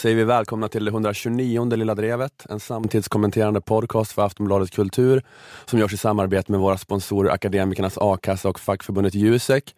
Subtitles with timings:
[0.00, 5.22] Säger vi välkomna till det 129 Lilla Drevet, en samtidskommenterande podcast för Aftonbladet Kultur
[5.64, 9.74] som görs i samarbete med våra sponsorer Akademikernas A-kassa och fackförbundet Jusek.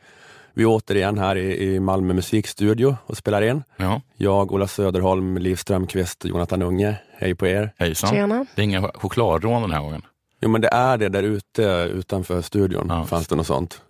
[0.55, 3.63] Vi är återigen här i, i Malmö musikstudio och spelar in.
[3.77, 4.01] Ja.
[4.17, 6.97] Jag, Ola Söderholm, Liv Strömqvist, Jonathan Unge.
[7.19, 7.73] Hej på er!
[7.77, 8.11] Hejsan.
[8.11, 8.47] Tjena.
[8.55, 10.03] Det är inga chokladrån den här gången.
[10.41, 13.05] Jo men det är det där ute utanför studion, Ja.
[13.05, 13.83] fanns det något sånt.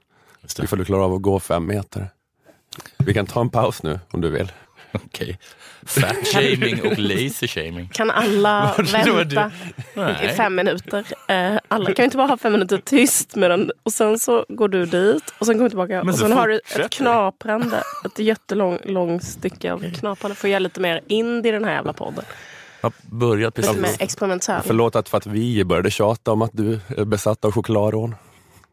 [0.43, 0.65] Just det.
[0.65, 2.09] Ifall du klarar av att gå fem meter.
[2.99, 4.53] Vi kan ta en paus nu om du vill.
[4.93, 5.39] Okej.
[5.87, 7.89] Fat shaming och lazy shaming.
[7.89, 9.51] Kan alla vänta
[10.25, 11.05] i fem minuter?
[11.29, 13.71] Eh, alla kan ju inte bara ha fem minuter tyst med den.
[13.83, 16.05] Och sen så går du dit och sen kommer du tillbaka.
[16.05, 20.35] Men och sen har du ett knaprande, ett jättelång lång stycke av knaprande.
[20.35, 22.25] Får jag lite mer in i den här jävla podden.
[22.81, 24.01] Jag börjat Lite mer precis.
[24.01, 24.63] experimentell.
[24.65, 28.15] Förlåt att, för att vi började tjata om att du är besatt av chokladrån.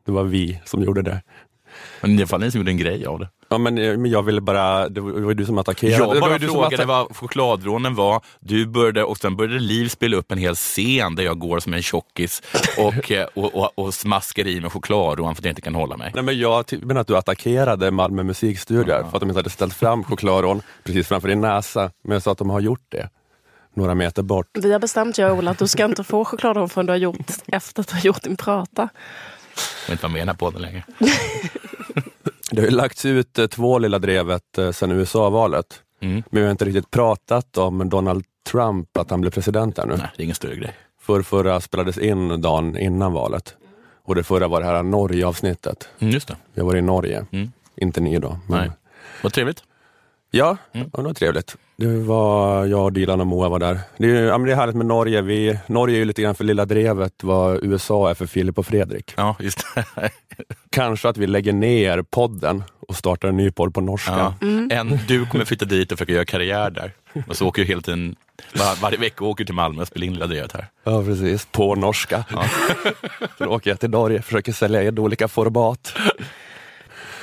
[0.06, 1.22] Det var vi som gjorde det.
[2.02, 3.28] Men det var ni som gjorde en grej av det.
[3.50, 5.98] Ja, men, eh, men jag ville bara, det var det var ju du som attackerade.
[5.98, 8.22] Jag det var bara frågade vad chokladrånen var.
[8.40, 11.74] Du började, och sen började Liv spela upp en hel scen där jag går som
[11.74, 12.42] en tjockis
[12.78, 15.98] och, eh, och, och, och smaskar i mig chokladrån för att jag inte kan hålla
[15.98, 16.12] mig.
[16.16, 19.74] Nej, men jag menar att du attackerade Malmö musikstudio för att de inte hade ställt
[19.74, 21.92] fram chokladrån precis framför din näsa.
[22.04, 23.10] Men jag sa att de har gjort det
[23.74, 24.48] några meter bort.
[24.54, 26.98] Vi har bestämt, jag och Ola, att du ska inte få chokladron förrän du har
[26.98, 28.82] gjort, efter att du har gjort din prata.
[28.82, 30.84] Jag vill inte vara med i den här podden längre.
[32.52, 35.66] Det har ju lagts ut eh, två Lilla Drevet eh, sedan USA-valet.
[36.02, 36.23] Mm.
[36.30, 39.95] Men vi har inte riktigt pratat om Donald Trump, att han blev president här nu.
[39.97, 40.75] Nej, det är ingen större grej.
[41.02, 43.55] För förra spelades in dagen innan valet.
[44.03, 45.89] Och det förra var det här Norge-avsnittet.
[46.00, 46.36] Mm, just det.
[46.53, 47.25] Jag var i Norge.
[47.31, 47.52] Mm.
[47.75, 48.39] Inte ni då.
[48.47, 48.59] Men...
[48.59, 48.72] Nej.
[49.23, 49.64] Vad trevligt.
[50.32, 50.90] Ja, Mm.
[50.94, 51.58] ja, det var trevligt.
[51.78, 53.80] Det var jag, Dilan och Moa var där.
[53.98, 55.22] Det är, ja, men det är härligt med Norge.
[55.22, 58.66] Vi, Norge är ju lite grann för Lilla Drevet vad USA är för Filip och
[58.66, 59.14] Fredrik.
[59.18, 60.10] Ja, just det.
[60.70, 64.34] Kanske att vi lägger ner podden och startar en ny podd på norska.
[64.42, 64.48] Ja.
[64.72, 66.92] En, du kommer flytta dit och försöka göra karriär där.
[67.28, 68.16] Och så åker du hela tiden,
[68.54, 70.68] var, varje vecka åker du till Malmö och spelar in Lilla Drevet här.
[70.84, 71.45] Ja, precis.
[71.52, 72.23] På norska.
[73.38, 75.94] Sen åker jag till Norge och försöker sälja in olika format.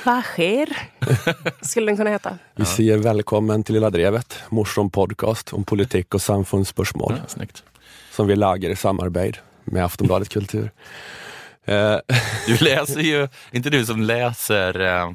[0.07, 0.67] Vad sker?
[1.61, 2.37] Skulle den kunna heta.
[2.55, 7.63] Vi säger välkommen till Lilla Drevet, morsom podcast om politik och samfundsspörsmål Ja, snyggt.
[8.11, 10.71] som vi lagar i samarbete med Aftonbladet Kultur.
[11.65, 11.95] Eh,
[12.47, 15.11] Du läser ju, inte du som läser, eh,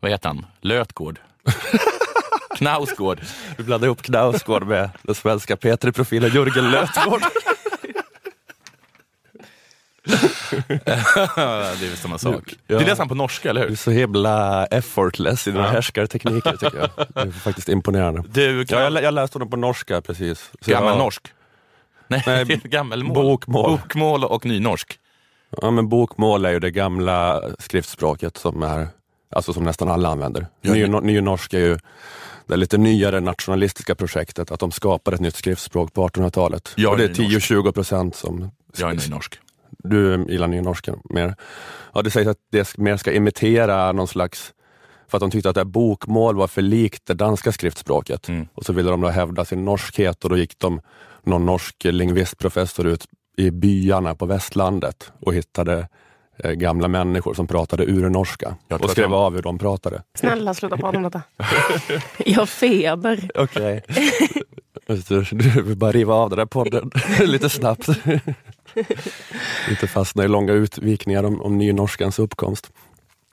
[0.00, 1.18] vad heter han, Lötgård?
[2.56, 3.20] Knausgård.
[3.56, 7.22] vi blandar ihop Knausgård med den svenska Petri-profilen Jörgen Lötgård.
[10.08, 10.92] Det
[11.84, 12.54] är väl samma sak.
[12.66, 12.78] Ja.
[12.78, 13.76] Du läser han på norska, eller Du är hur?
[13.76, 15.70] så himla effortless i dina Ja.
[15.70, 17.06] härskartekniker tycker jag.
[17.14, 18.22] Det är faktiskt imponerande.
[18.28, 20.50] Du, Ja, jag, lä- jag läste honom på norska precis.
[20.60, 21.22] Så gammal jag- norsk?
[22.08, 23.14] Nej, Nej, det gammelmål.
[23.14, 23.70] bokmål.
[23.70, 24.98] Bokmål och nynorsk.
[25.62, 28.88] Ja, men bokmål är ju det gamla skriftspråket som, är,
[29.30, 30.46] alltså som nästan alla använder.
[30.60, 31.78] Ja, Ny, det- nynorsk är ju
[32.46, 36.72] det lite nyare nationalistiska projektet, att de skapade ett nytt skriftspråk på 1800-talet.
[36.76, 37.50] Jag är Och det är nynorsk.
[37.50, 39.38] 10-20 procent som Jag är nynorsk.
[39.88, 41.34] Du gillar nynorskan mer.
[41.94, 44.52] Ja, det sägs att det mer ska imitera någon slags,
[45.08, 48.28] för att de tyckte att det här bokmål var för likt det danska skriftspråket.
[48.28, 48.46] Mm.
[48.54, 50.80] Och så ville de då hävda sin norskhet och då gick de,
[51.22, 53.04] någon norsk lingvistprofessor ut
[53.36, 55.88] i byarna på västlandet och hittade
[56.38, 60.02] eh, gamla människor som pratade urnorska Jag och skrev de- av hur de pratade.
[60.18, 61.22] Snälla sluta prata om detta.
[62.26, 63.30] Jag har feber.
[63.34, 63.82] Okej.
[65.30, 66.90] Du vill bara riva av den där podden
[67.26, 67.88] lite snabbt.
[69.70, 72.70] Inte fastna i långa utvikningar om, om nynorskans uppkomst.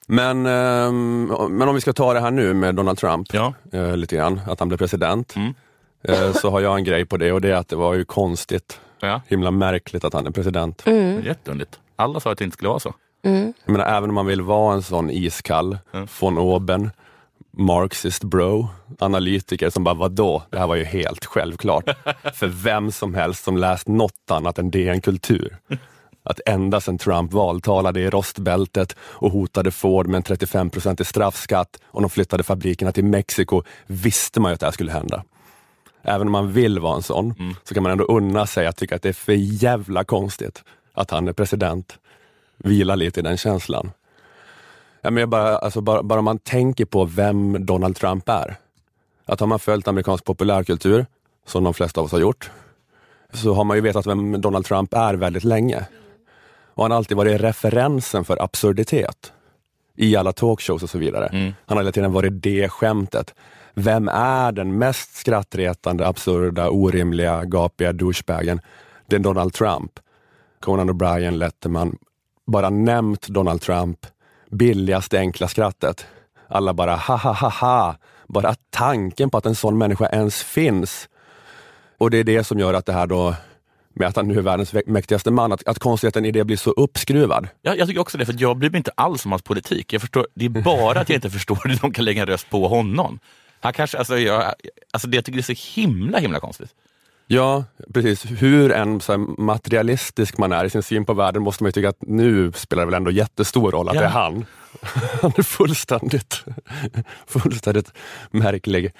[0.07, 3.53] Men, ehm, men om vi ska ta det här nu med Donald Trump, Ja.
[3.73, 5.53] eh, lite grann, att han blev president, Mm.
[6.03, 8.05] eh, så har jag en grej på det och det är att det var ju
[8.05, 9.21] konstigt, Ja.
[9.27, 10.83] himla märkligt att han är president.
[10.87, 11.23] Mm.
[11.25, 11.79] Jätteunderligt.
[11.95, 12.93] Alla sa att det inte skulle vara så.
[13.23, 13.53] Mm.
[13.65, 16.07] Jag menar, även om man vill vara en sån iskall, Mm.
[16.19, 16.91] von oben,
[17.57, 18.67] Marxist bro,
[18.99, 21.85] analytiker som bara vadå, det här var ju helt självklart
[22.33, 25.57] för vem som helst som läst något annat än DN Kultur.
[26.23, 31.79] Att ända sedan Trump valtalade i rostbältet och hotade Ford med en 35% i straffskatt
[31.85, 35.23] och de flyttade fabrikerna till Mexiko visste man ju att det här skulle hända.
[36.03, 38.95] Även om man vill vara en sån, så kan man ändå unna sig att tycka
[38.95, 40.63] att det är för jävla konstigt
[40.93, 41.99] att han är president.
[42.57, 43.91] Vila lite i den känslan.
[45.05, 48.55] Ja, men jag bara, alltså bara, bara man tänker på vem Donald Trump är.
[49.25, 51.05] Att har man följt amerikansk populärkultur,
[51.45, 52.51] som de flesta av oss har gjort,
[53.33, 55.85] så har man ju vetat vem Donald Trump är väldigt länge.
[56.73, 59.33] Och han har alltid varit referensen för absurditet
[59.95, 61.27] i alla talkshows och så vidare.
[61.27, 61.53] Mm.
[61.65, 63.33] Han har hela tiden varit det skämtet.
[63.73, 68.61] Vem är den mest skrattretande, absurda, orimliga, gapiga douchebagen?
[69.07, 69.91] Det är Donald Trump.
[70.59, 71.97] Conan O'Brien, Letterman,
[72.45, 74.05] bara nämnt Donald Trump,
[74.57, 76.05] billigaste enkla skrattet.
[76.47, 77.95] Alla bara ha ha ha ha
[78.27, 81.09] bara tanken på att en sån människa ens finns.
[81.97, 83.35] Och det är det som gör att det här då
[83.93, 86.71] med att han nu är världens mäktigaste man, att, att konstigheten i det blir så
[86.71, 87.47] uppskruvad.
[87.61, 89.93] Ja, jag tycker också det, för jag bryr mig inte alls om hans politik.
[89.93, 92.49] Jag förstår, det är bara att jag inte förstår hur de kan lägga en röst
[92.49, 93.19] på honom.
[93.59, 94.53] Han kanske, alltså, jag,
[94.91, 96.69] alltså det, jag tycker det är så himla himla konstigt.
[97.27, 97.63] Ja,
[97.93, 98.25] precis.
[98.25, 101.89] Hur en så materialistisk man är i sin syn på världen måste man ju tycka
[101.89, 104.01] att nu spelar det väl ändå jättestor roll att ja.
[104.01, 104.45] det är han.
[105.21, 106.43] Han är fullständigt,
[107.27, 107.93] fullständigt
[108.31, 108.91] märklig,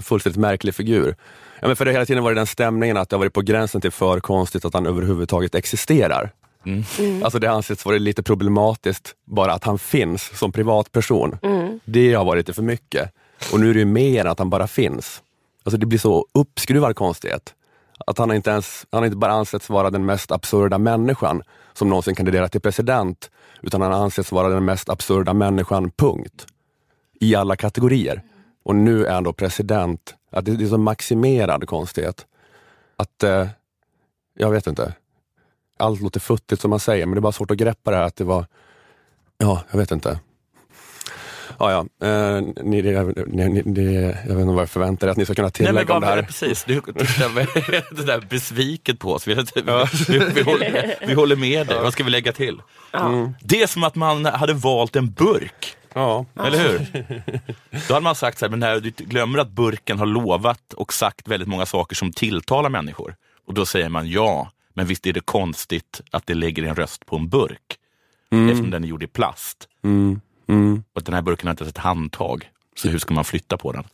[0.00, 1.16] fullständigt märklig figur.
[1.60, 3.40] Ja, men för det har hela tiden varit den stämningen att det har varit på
[3.40, 6.32] gränsen till för konstigt att han överhuvudtaget existerar.
[6.66, 6.84] Mm.
[6.98, 7.22] Mm.
[7.22, 11.38] Alltså det har ansetts vara lite problematiskt bara att han finns som privatperson.
[11.42, 11.80] Mm.
[11.84, 13.10] Det har varit lite för mycket.
[13.52, 15.22] Och nu är det mer att han bara finns.
[15.64, 17.54] Alltså det blir så uppskruvad konstighet.
[18.06, 21.42] Att han inte, ens, han har inte bara ansetts vara den mest absurda människan
[21.72, 23.30] som någonsin kandiderat till president,
[23.62, 26.46] utan han har ansetts vara den mest absurda människan, punkt.
[27.20, 28.22] I alla kategorier.
[28.64, 30.14] Och nu är han då president.
[30.30, 32.26] Att det, är så maximerad konstighet.
[32.96, 33.48] Att, eh,
[34.34, 34.94] jag vet inte.
[35.78, 38.04] Allt låter futtigt som man säger, men det är bara svårt att greppa det här
[38.04, 38.46] att det var,
[39.38, 40.18] ja, jag vet inte.
[41.58, 42.06] Ja, ja.
[42.08, 43.94] Eh, ni, ni, ni,
[44.26, 46.00] jag vet inte vad jag förväntar er att ni ska kunna tillägga Nej, men om
[46.00, 46.22] det här.
[46.22, 49.26] Precis, du tittar det där besviket på oss.
[49.26, 49.88] Vi, ja.
[50.08, 51.80] vi, vi, håller, vi håller med dig.
[51.82, 52.62] Vad ska vi lägga till?
[52.92, 53.34] Mm.
[53.40, 55.76] Det är som att man hade valt en burk.
[55.94, 56.26] Ja.
[56.44, 57.04] Eller hur?
[57.88, 60.92] Då hade man sagt så här, men när du glömmer att burken har lovat och
[60.92, 63.14] sagt väldigt många saker som tilltalar människor.
[63.46, 67.06] Och då säger man ja, men visst är det konstigt att det lägger en röst
[67.06, 67.78] på en burk.
[68.32, 68.48] Mm.
[68.48, 69.68] Eftersom den är gjord i plast.
[69.84, 70.20] Mm.
[70.48, 70.84] Mm.
[70.94, 72.50] Och den här burken har inte ens ett handtag.
[72.76, 73.84] Så hur ska man flytta på den?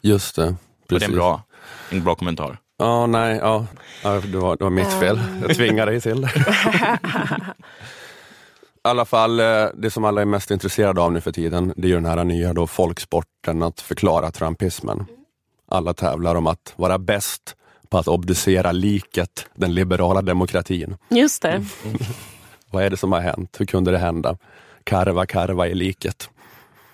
[0.00, 0.56] Just det.
[0.88, 0.92] Precis.
[0.92, 1.42] Och det är en bra,
[1.90, 2.58] en bra kommentar.
[2.78, 3.66] Ja, nej, ja.
[4.02, 5.20] ja det, var, det var mitt fel.
[5.40, 6.44] Jag tvingade dig till det.
[8.84, 11.90] I alla fall, eh, det som alla är mest intresserade av nu för tiden, det
[11.90, 15.06] är den här nya då folksporten att förklara trumpismen.
[15.68, 17.56] Alla tävlar om att vara bäst
[17.88, 20.96] på att obducera liket, den liberala demokratin.
[21.08, 21.64] Just det.
[22.70, 23.56] Vad är det som har hänt?
[23.58, 24.36] Hur kunde det hända?
[24.84, 26.30] Karva, karva i liket.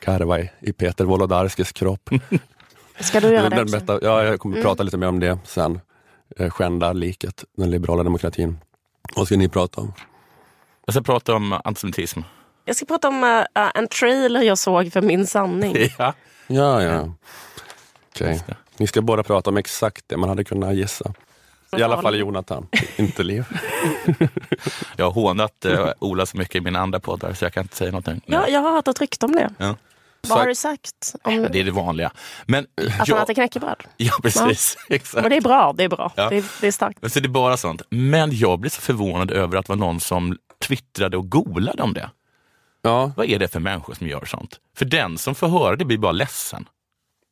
[0.00, 2.10] Karva i Peter Wolodarskis kropp.
[3.00, 3.76] Ska du göra det också?
[3.76, 4.64] Bästa, ja, jag kommer mm.
[4.64, 5.80] prata lite mer om det sen.
[6.36, 8.58] Eh, skända liket, den liberala demokratin.
[9.16, 9.92] Vad ska ni prata om?
[10.86, 12.20] Jag ska prata om antisemitism.
[12.64, 15.76] Jag ska prata om uh, en trailer jag såg för Min sanning.
[15.98, 16.14] ja,
[16.46, 16.82] ja.
[16.82, 17.12] ja.
[18.14, 18.38] Okay.
[18.76, 21.14] Ni ska båda prata om exakt det man hade kunnat gissa.
[21.76, 23.44] I alla fall Jonathan, inte Liv.
[24.96, 27.76] jag har hånat uh, Ola så mycket i mina andra poddar så jag kan inte
[27.76, 28.20] säga någonting.
[28.26, 29.50] Ja, jag har hört ett rykte om det.
[29.58, 29.74] Ja.
[30.28, 31.14] Vad har du sagt?
[31.22, 31.48] Om...
[31.52, 32.12] Det är det vanliga.
[32.46, 32.66] Men,
[32.98, 33.16] att jag...
[33.16, 33.82] han äter knäckebröd?
[33.96, 34.76] Ja, precis.
[34.88, 34.94] Ja.
[34.94, 35.22] Exakt.
[35.22, 35.74] Men det är bra.
[35.76, 36.12] Det är bra.
[36.16, 36.28] Ja.
[36.28, 36.98] Det, är, det är starkt.
[37.00, 37.82] Men så det är bara sånt.
[37.88, 40.38] Men jag blir så förvånad över att det var någon som
[40.68, 42.10] twittrade och golade om det.
[42.82, 43.12] Ja.
[43.16, 44.60] Vad är det för människor som gör sånt?
[44.76, 46.68] För den som får höra det blir bara ledsen.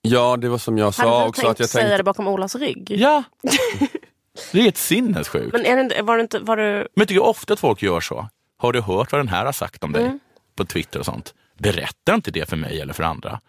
[0.02, 1.42] Ja, det var som jag sa Hade också.
[1.42, 1.96] Tänkt att jag säga tänkte...
[1.96, 2.90] det bakom Olas rygg?
[2.90, 3.22] Ja.
[4.52, 5.52] det är helt sinnessjukt.
[5.52, 6.72] Men är det, var det inte, var det...
[6.72, 8.28] Men jag tycker ofta att folk gör så.
[8.58, 10.04] Har du hört vad den här har sagt om dig?
[10.04, 10.20] Mm.
[10.56, 11.34] På Twitter och sånt.
[11.58, 13.40] Berätta inte det för mig eller för andra.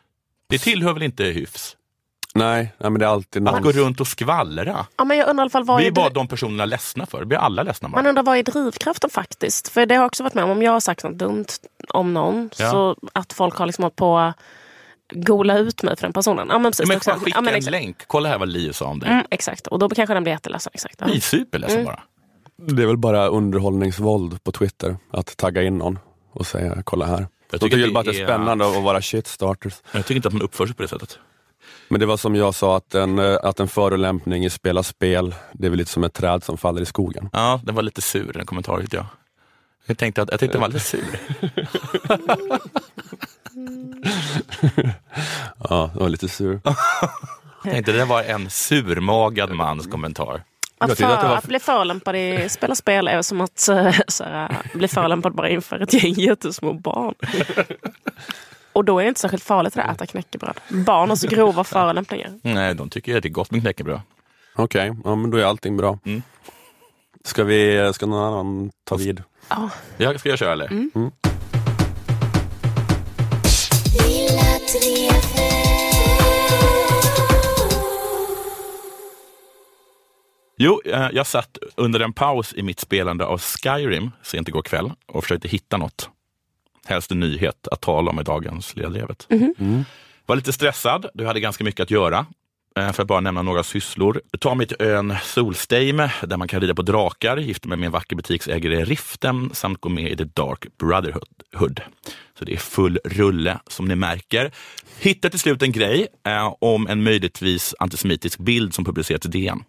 [0.50, 1.78] Det tillhör väl inte hyfs?
[2.34, 3.56] Nej, nej men det är alltid någon...
[3.56, 4.86] Att gå runt och skvallra.
[4.98, 7.20] Ja, men jag undrar i alla fall vad Vi är bara de personerna ledsna för.
[7.20, 7.96] Det blir alla ledsna bara.
[7.96, 9.68] Man undrar vad är drivkraften faktiskt?
[9.68, 11.46] För det har också varit med om, om jag har sagt något dumt
[11.90, 12.72] om någon, ja.
[12.72, 14.34] så att folk har liksom hållit på
[15.14, 16.48] gola ut mig för den personen.
[16.50, 18.08] Ja, men precis, men skicka ja, men en länk.
[18.08, 19.10] Kolla här vad Liv sa om dig.
[19.10, 20.72] Mm, exakt, och då kanske den blir jätteledsen.
[20.74, 20.96] Exakt.
[21.00, 21.20] Ja.
[21.22, 21.86] superledsen mm.
[21.86, 22.04] bara.
[22.58, 26.00] Det är väl bara underhållningsvåld på Twitter, att tagga in någon
[26.32, 27.28] och säga kolla här.
[27.52, 29.74] Jag tycker, tycker bara att det är spännande att vara shitstarters.
[29.92, 31.20] Jag tycker inte att man uppför sig på det sättet.
[31.88, 35.36] Men det var som jag sa, att en, eh, att en förolämpning i spela spel,
[35.54, 37.30] det är väl lite som ett träd som faller i skogen.
[37.34, 39.06] Ja, den var lite sur den kommentaren tyckte jag.
[39.86, 41.20] Jag tänkte att jag tyckte den var lite sur.
[45.70, 46.62] ja, den var lite sur.
[47.64, 50.44] jag tänkte det var en surmagad mans kommentar.
[50.78, 51.36] Att, för, att, var...
[51.36, 55.80] att bli förolämpad i spela spel är som att eh, såhär, bli förolämpad bara inför
[55.80, 57.16] ett gäng jättesmå barn.
[58.74, 60.60] Och då är det inte särskilt farligt att äta knäckebröd.
[60.70, 62.40] Barn har så grova förolämpningar.
[62.42, 64.02] Nej, de tycker att det är gott med knäckebröd.
[64.56, 66.00] Okej, okay, ja, men då är allting bra.
[66.06, 66.22] Mm.
[67.24, 69.24] Ska, vi, ska någon annan ta vid?
[69.50, 69.70] Ja.
[69.98, 70.68] ja ska jag köra eller?
[70.68, 70.92] Mm.
[70.96, 71.12] Mm.
[80.58, 84.92] Jo, eh, jag satt under en paus i mitt spelande av Skyrim sent igår kväll
[85.06, 86.10] och försökte hitta något
[86.86, 89.28] helst en nyhet att tala om i dagens Lilla Drevet.
[89.30, 89.54] Mm.
[89.60, 89.86] Mm.
[90.26, 92.26] Var lite stressad, du hade ganska mycket att göra.
[92.80, 94.22] Eh, för att bara nämna några sysslor.
[94.40, 97.92] Ta mig till ön Solsteime där man kan rida på drakar, gifta mig med en
[97.92, 101.82] vacker butiksägare i Riften samt gå med i The Dark Brotherhood.
[102.40, 104.52] Så det är full rulle som ni märker.
[105.00, 109.64] Hittar till slut en grej eh, om en möjligtvis antisemitisk bild som publicerats i DN.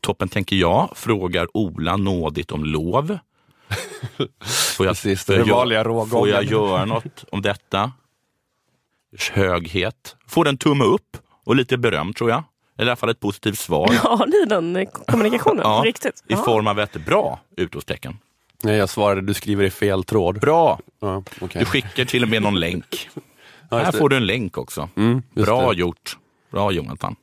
[0.00, 3.06] Toppen tänker jag, frågar Ola nådigt om lov.
[4.76, 7.92] Får jag, Precis, jag gör, får jag göra något om detta?
[9.32, 10.16] Höghet.
[10.26, 12.42] Får en tumme upp och lite beröm tror jag.
[12.78, 13.88] Eller i alla fall ett positivt svar.
[14.02, 15.62] Har ni den kommunikationen?
[15.64, 16.24] ja, Riktigt?
[16.28, 18.18] I form av ett bra utropstecken.
[18.62, 20.40] Nej, jag svarade du skriver i fel tråd.
[20.40, 20.78] Bra!
[21.00, 21.60] Ja, okay.
[21.60, 23.10] Du skickar till och med någon länk.
[23.72, 24.88] Ja, Här får du en länk också.
[24.96, 25.78] Mm, Bra det.
[25.78, 26.16] gjort.
[26.50, 27.16] Bra Jonathan.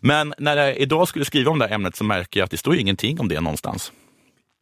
[0.00, 2.56] Men när jag idag skulle skriva om det här ämnet så märker jag att det
[2.56, 3.92] står ingenting om det någonstans.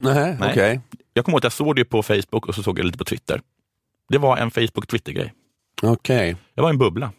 [0.00, 0.50] Nej, Nej.
[0.50, 0.78] Okay.
[1.14, 3.04] Jag kommer ihåg att jag såg det på Facebook och så såg jag lite på
[3.04, 3.40] Twitter.
[4.08, 5.32] Det var en Facebook-Twitter-grej.
[5.82, 5.92] Okej.
[6.16, 6.34] Okay.
[6.54, 7.12] Det var en bubbla.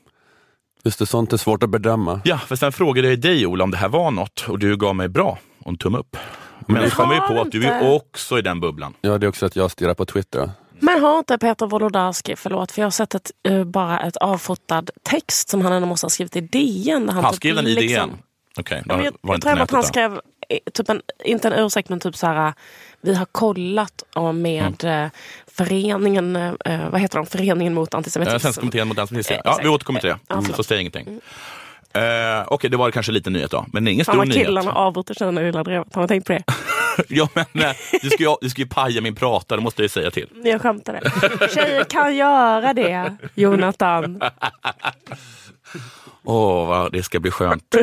[0.85, 2.21] Just det, sånt är svårt att bedöma.
[2.23, 4.95] Ja, för sen frågade jag dig Ola om det här var något och du gav
[4.95, 6.17] mig bra och en tumme upp.
[6.67, 8.93] Men jag kom ju på att du är också i den bubblan.
[9.01, 10.51] Ja, det är också att jag stirrar på Twitter.
[10.79, 14.83] Men har inte Peter Wolodarski, förlåt, för jag har sett ett, uh, bara ett avfotad
[15.03, 17.05] text som han ändå måste ha skrivit i DN.
[17.05, 18.17] Där han, han typ skrev den i liksom, DN?
[18.57, 20.13] Okej, okay, jag, jag tror att han skrev,
[20.49, 22.53] eh, typ en, inte en ursäkt, men typ så här,
[23.01, 25.09] vi har kollat med mm.
[25.57, 28.39] Föreningen, uh, vad heter de, föreningen mot antisemitism.
[28.39, 29.41] Svenska kommittén mot antisemitism.
[29.43, 31.07] Ja, vi återkommer till det, mm, så säg ingenting.
[31.07, 31.19] Mm.
[31.95, 34.45] Uh, Okej, okay, det var kanske lite nyhet då, men ingen stor nyhet.
[34.45, 35.95] killarna avbryter tjejerna i Lilla Drevet.
[35.95, 36.43] Har ni tänkt på det?
[37.07, 39.91] ja, men nej, du ska, ju, du ska ju paja min prata, det måste jag
[39.91, 40.27] säga till.
[40.43, 41.11] Jag skämtade.
[41.53, 44.21] Tjejer kan göra det, Jonathan.
[46.23, 47.75] Åh, oh, det ska bli skönt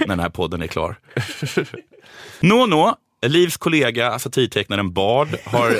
[0.00, 0.96] när den här podden är klar.
[2.40, 2.96] Nå, nå.
[3.26, 5.72] Livs kollega, satirtecknaren Bard, har,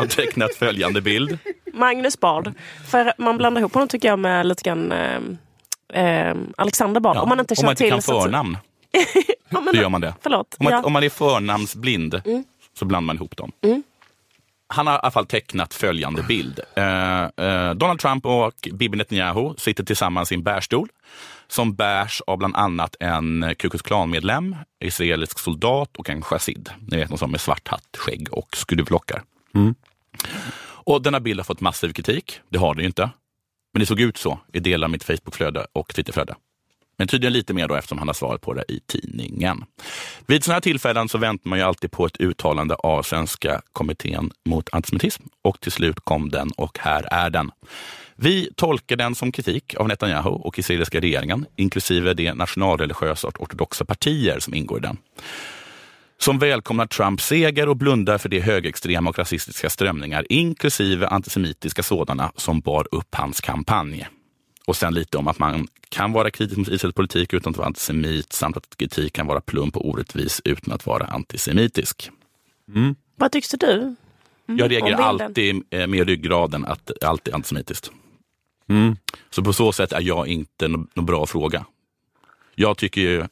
[0.00, 1.38] har tecknat följande bild.
[1.72, 2.52] Magnus Bard.
[2.90, 5.20] För man blandar ihop honom tycker jag med lite grann eh,
[6.02, 7.16] eh, Alexander Bard.
[7.16, 8.58] Ja, om man inte om man inte till kan förnamn.
[9.48, 10.14] ja, då gör man det.
[10.22, 10.56] Förlåt.
[10.58, 10.82] Om man, ja.
[10.82, 12.44] om man är förnamnsblind mm.
[12.78, 13.52] så blandar man ihop dem.
[13.62, 13.82] Mm.
[14.66, 16.60] Han har i alla fall tecknat följande bild.
[16.74, 20.88] Eh, eh, Donald Trump och Bibi Netanyahu sitter tillsammans i en bärstol
[21.48, 26.70] som bärs av bland annat en Ku Klux Klan-medlem, israelisk soldat och en chassid.
[26.80, 29.22] Ni vet någon som med svart hatt, skägg och skruvlockar.
[29.54, 29.74] Mm.
[30.62, 32.40] Och denna bild har fått massiv kritik.
[32.48, 33.10] Det har den ju inte.
[33.72, 36.34] Men det såg ut så i delar av mitt Facebookflöde och Twitterflöde.
[37.00, 39.64] Men tydligen lite mer då eftersom han har svarat på det i tidningen.
[40.26, 44.30] Vid sådana här tillfällen så väntar man ju alltid på ett uttalande av Svenska kommittén
[44.48, 47.50] mot antisemitism och till slut kom den och här är den.
[48.16, 53.84] Vi tolkar den som kritik av Netanyahu och israeliska regeringen, inklusive de nationalreligiösa och ortodoxa
[53.84, 54.96] partier som ingår i den.
[56.22, 62.32] Som välkomnar Trumps seger och blundar för de högerextrema och rasistiska strömningar, inklusive antisemitiska sådana,
[62.36, 64.08] som bar upp hans kampanj.
[64.66, 67.66] Och sen lite om att man kan vara kritisk mot Israels politik utan att vara
[67.66, 72.10] antisemit samt att kritik kan vara plump och orättvis utan att vara antisemitisk.
[72.74, 72.94] Mm.
[73.16, 73.72] Vad tyckte du?
[73.72, 73.96] Mm.
[74.46, 77.90] Jag reagerar alltid eh, med ryggraden att allt är antisemitiskt.
[78.68, 78.96] Mm.
[79.30, 81.66] Så på så sätt är jag inte någon bra fråga.
[82.54, 83.26] Jag tycker ju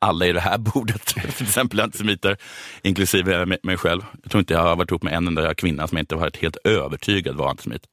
[0.00, 2.36] alla i det här bordet, till exempel antisemiter,
[2.82, 4.02] inklusive mig själv.
[4.22, 6.56] Jag tror inte jag har varit ihop med en enda kvinna som inte varit helt
[6.64, 7.86] övertygad var antisemit.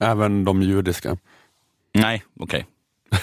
[0.00, 1.16] Även de judiska?
[1.94, 2.66] Nej, okej.
[3.10, 3.20] Okay.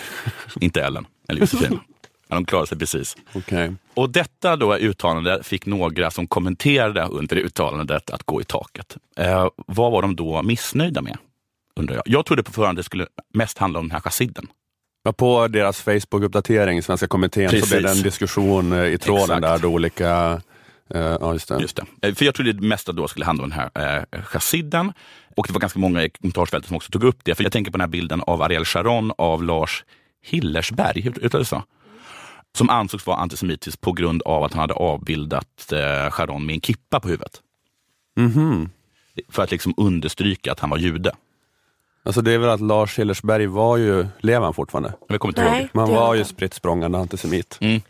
[0.66, 1.80] inte Ellen eller Josefin.
[2.28, 3.18] de klarade sig precis.
[3.34, 3.72] Okay.
[3.94, 8.98] Och detta då uttalande fick några som kommenterade under uttalandet att gå i taket.
[9.18, 11.18] Eh, vad var de då missnöjda med?
[11.76, 12.04] Undrar jag.
[12.06, 14.48] jag trodde på förhand det skulle mest handla om den här chassidden.
[15.04, 17.70] Ja, på deras Facebook-uppdatering, Svenska kommittén, Precis.
[17.70, 19.42] så blev det en diskussion eh, i tråden Exakt.
[19.42, 20.42] där då olika
[20.96, 21.62] Uh, ja, just det.
[21.62, 22.08] just det.
[22.08, 24.94] Eh, för jag trodde det mesta då skulle handla om den här eh, chassidden.
[25.38, 27.36] Och det var ganska många i kommentarsfältet som också tog upp det.
[27.36, 29.84] För jag tänker på den här bilden av Ariel Sharon av Lars
[30.22, 31.64] Hillersberg, hur det så?
[32.58, 36.62] Som ansågs vara antisemitisk på grund av att han hade avbildat eh, Sharon med en
[36.62, 37.42] kippa på huvudet.
[38.18, 38.70] Mm -hmm.
[39.30, 41.12] För att liksom understryka att han var jude.
[42.04, 44.94] Alltså det är väl att Lars Hillersberg var ju, lever han fortfarande?
[45.10, 45.70] Jag kommer inte ihåg.
[45.74, 47.58] Man var ju spritt språngande antisemit.
[47.62, 47.82] Mm.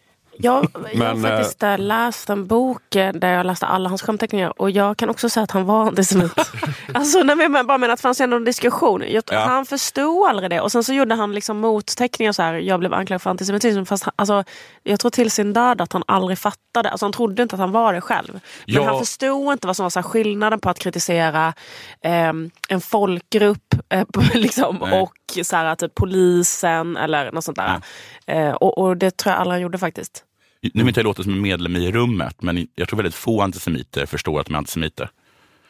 [0.43, 4.61] Jag, jag har faktiskt äh, läst en bok eh, där jag läste alla hans skämtteckningar
[4.61, 6.31] och jag kan också säga att han var antisemit.
[6.93, 9.03] alltså, nej, men bara menar att det fanns ändå en diskussion.
[9.07, 9.39] Jag, ja.
[9.39, 12.93] Han förstod aldrig det och sen så gjorde han liksom motteckningar så här, jag blev
[12.93, 13.85] anklagad för antisemitism.
[13.85, 14.43] Fast han, alltså,
[14.83, 17.71] jag tror till sin död att han aldrig fattade, alltså, han trodde inte att han
[17.71, 18.33] var det själv.
[18.33, 18.83] Men ja.
[18.83, 21.53] han förstod inte vad som var så här, skillnaden på att kritisera
[22.01, 22.33] eh,
[22.69, 27.81] en folkgrupp eh, liksom, och så här, typ, polisen eller något sånt där.
[28.25, 30.25] Eh, och, och det tror jag han gjorde faktiskt.
[30.73, 34.05] Nu inte jag låta som en medlem i rummet, men jag tror väldigt få antisemiter
[34.05, 35.09] förstår att de är antisemiter.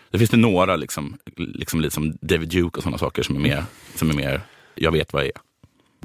[0.10, 3.40] Det finns det några, liksom, liksom lite som David Duke och sådana saker som är
[3.40, 3.64] mer,
[3.96, 4.42] som är mer
[4.76, 5.42] jag vet vad jag är.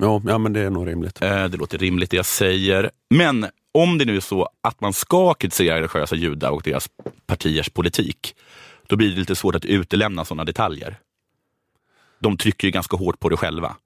[0.00, 1.23] Ja, ja men det är nog rimligt.
[1.23, 2.90] Eh, det låter rimligt det jag säger.
[3.11, 6.88] Men om det nu är så att man ska kritisera religiösa judar och deras
[7.26, 8.35] partiers politik,
[8.87, 10.99] då blir det lite svårt att utelämna sådana detaljer.
[12.19, 13.76] de trycker ju ganska hårt på det själva.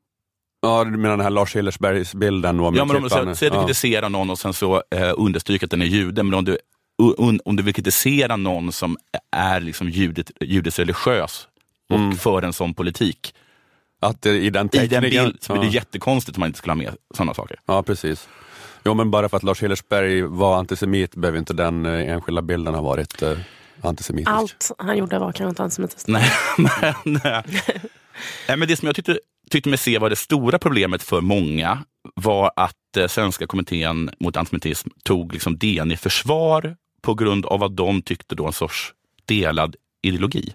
[0.63, 2.59] Ja, du menar den här Lars Hillersbergs-bilden?
[2.59, 3.67] Ja, men om du säger att du ja.
[3.67, 6.59] kritiserar någon och sen så eh, understryker att den är jude, men om du,
[7.19, 8.97] un, om du vill kritisera någon som
[9.37, 11.49] är liksom judet, judes religiös
[11.89, 12.17] och mm.
[12.17, 13.35] för en sån politik.
[14.01, 16.73] Att det, i den teckningen, I den bild blir det jättekonstigt om man inte skulle
[16.73, 17.61] ha med sådana saker.
[17.67, 18.29] Ja, precis.
[18.85, 22.75] Jo, men bara för att Lars Hillersberg var antisemit behöver inte den eh, enskilda bilden
[22.75, 23.39] ha varit eh,
[23.83, 24.31] antisemitisk.
[24.31, 26.09] Allt han gjorde var kanske inte antisemitiskt.
[26.09, 28.57] Nej, men, nej.
[28.59, 29.19] men det som jag tyckte,
[29.51, 34.37] tyckte mig se var det stora problemet för många var att eh, Svenska kommittén mot
[34.37, 38.95] antisemitism tog liksom DN i försvar på grund av vad de tyckte då en sorts
[39.25, 40.55] delad ideologi.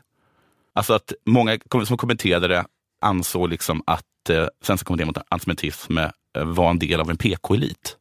[0.74, 2.66] Alltså att många som kommenterade det
[3.02, 7.98] ansåg liksom att eh, Svenska kommittén mot antisemitism eh, var en del av en PK-elit.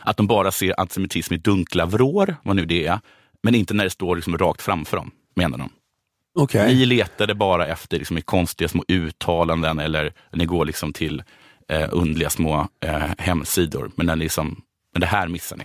[0.00, 3.00] Att de bara ser antisemitism i dunkla vrår, vad nu det är,
[3.42, 5.70] men inte när det står liksom rakt framför dem, menar de.
[6.34, 6.74] Okay.
[6.74, 11.22] Ni letade bara efter liksom, konstiga små uttalanden eller ni går liksom till
[11.68, 13.90] eh, undliga små eh, hemsidor.
[13.94, 14.62] Men, när liksom,
[14.92, 15.64] men det här missar ni.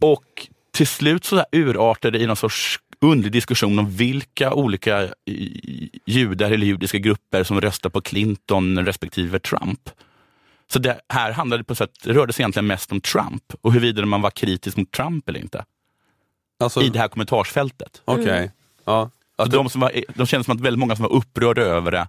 [0.00, 5.08] Och till slut så urartade det i någon sorts underlig diskussion om vilka olika
[6.06, 9.90] judar eller judiska grupper som röstar på Clinton respektive Trump.
[10.66, 14.06] Så det här handlade på sätt, det rörde sig egentligen mest om Trump och huruvida
[14.06, 15.64] man var kritisk mot Trump eller inte.
[16.60, 18.02] Alltså, I det här kommentarsfältet.
[18.04, 18.22] Okej.
[18.22, 18.38] Okay.
[18.38, 18.50] Mm.
[18.84, 19.10] Ja.
[19.36, 22.08] Att de, som var, de kändes som att väldigt många som var upprörda över det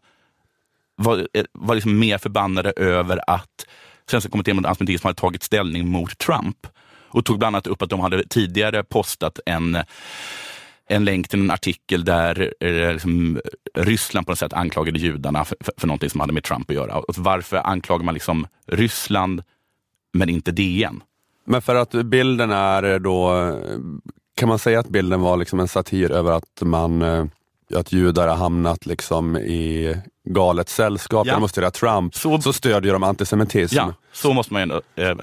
[0.95, 3.65] var, eh, var liksom mer förbannade över att
[4.09, 6.67] Svenska kommittén mot antisemitism hade tagit ställning mot Trump.
[7.09, 9.77] Och tog bland annat upp att de hade tidigare postat en
[10.87, 13.41] en länk till en artikel där eh, liksom,
[13.73, 16.75] Ryssland på något sätt anklagade judarna för, för, för någonting som hade med Trump att
[16.75, 16.99] göra.
[16.99, 19.43] Och varför anklagar man liksom Ryssland
[20.13, 21.03] men inte DN?
[21.45, 23.31] Men för att bilden är då,
[24.35, 27.25] kan man säga att bilden var liksom en satir över att man eh,
[27.75, 31.27] att judar har hamnat liksom i galet sällskap.
[31.27, 31.33] Ja.
[31.33, 33.75] De måste Trump, så, så stödjer de antisemitism.
[33.75, 35.15] Ja, så måste man ändå, eh,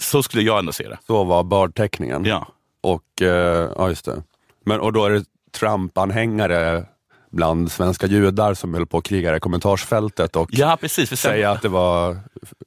[0.00, 0.98] så skulle jag ändå se det.
[1.06, 2.24] Så var bardteckningen.
[2.24, 2.46] Ja.
[2.80, 4.22] Och, eh, ja just det.
[4.64, 5.24] Men, och då är det
[5.58, 6.84] Trump-anhängare
[7.32, 11.50] bland svenska judar som höll på att kriga i kommentarsfältet och ja, precis, för säga
[11.50, 12.18] att det var...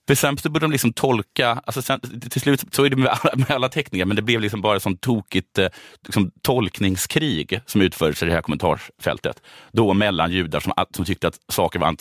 [0.08, 2.00] För sen så började de liksom tolka, alltså sen,
[2.30, 4.76] till slut så är det med alla, med alla teckningar, men det blev liksom bara
[4.76, 5.68] ett sånt tokigt eh,
[6.06, 9.42] liksom, tolkningskrig som utfördes i det här kommentarsfältet.
[9.72, 11.96] Då mellan judar som, som tyckte att saker var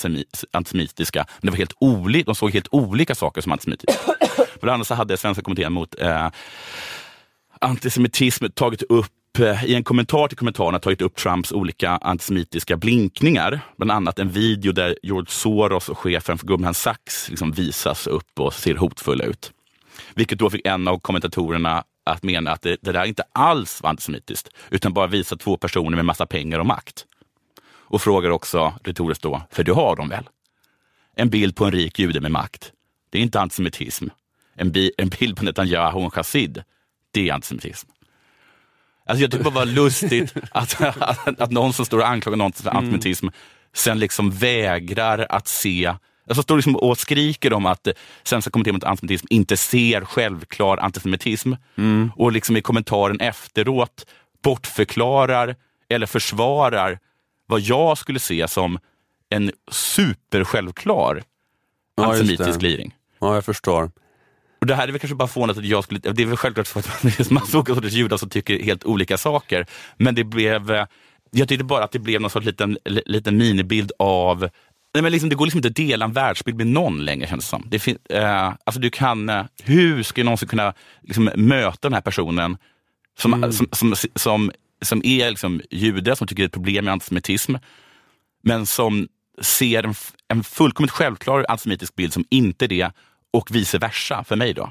[0.53, 4.01] antisemitiska, men det var helt olika, de såg helt olika saker som antisemitiska.
[4.61, 6.31] Bland annat så hade Svenska kommittén mot eh,
[7.61, 13.61] antisemitism tagit upp Eh, i en kommentar till kommentarerna tagit upp Trumps olika antisemitiska blinkningar.
[13.77, 18.41] Bland annat en video där George Soros och chefen för Goldman Sachs liksom visas upp
[18.41, 19.53] och ser hotfulla ut.
[20.15, 23.91] Vilket då fick en av kommentatorerna att mena att det, det där inte alls var
[23.91, 27.07] antisemitiskt, utan bara visar två personer med massa pengar och makt.
[27.67, 30.29] Och frågar också retoriskt då, för du har dem väl?
[31.17, 32.73] En bild på en rik jude med makt.
[33.11, 34.09] Det är inte antisemitism.
[34.55, 36.63] En, bi en bild på Netanyahu och en chassid.
[37.11, 37.89] Det är antisemitism.
[39.07, 42.37] Alltså jag tycker bara det var lustigt att, att, att någon som står och anklagar
[42.37, 43.35] någon för antisemitism mm.
[43.75, 45.95] sen liksom vägrar att se
[46.29, 47.89] Alltså står liksom och skriker om att
[48.23, 51.53] Svenska kommittén mot antisemitism inte ser självklar antisemitism.
[51.77, 52.13] Mm.
[52.17, 54.07] Och liksom i kommentaren efteråt
[54.43, 55.57] bortförklarar
[55.89, 56.99] eller försvarar
[57.47, 58.79] vad jag skulle se som
[59.31, 61.23] en supersjälvklar
[61.97, 62.95] ja, antisemitisk gliring.
[63.19, 63.91] Ja, jag förstår.
[64.65, 66.67] Och det här är väl kanske bara fånigt att jag skulle, det är väl självklart
[66.67, 69.67] för att det är massa olika sorters judar som tycker helt olika saker.
[69.97, 70.87] Men det blev, eh,
[71.31, 74.49] jag tyckte bara att det blev någon sorts liten, liten minibild av
[74.95, 77.45] Nej, men liksom, det går liksom inte att dela en världsbild med någon längre känns
[77.45, 77.65] det som.
[77.67, 81.95] Det fin- eh, alltså du kan, eh, hur ska jag någonsin kunna liksom, möta den
[81.95, 82.57] här personen
[83.19, 83.53] som, mm.
[83.53, 87.55] som, som, som, som, är liksom, jude, som tycker det är ett problem med antisemitism,
[88.43, 89.09] men som
[89.43, 89.95] ser en,
[90.29, 92.93] en fullkomligt självklar antisemitisk bild som inte är det
[93.35, 94.71] och vice versa för mig då.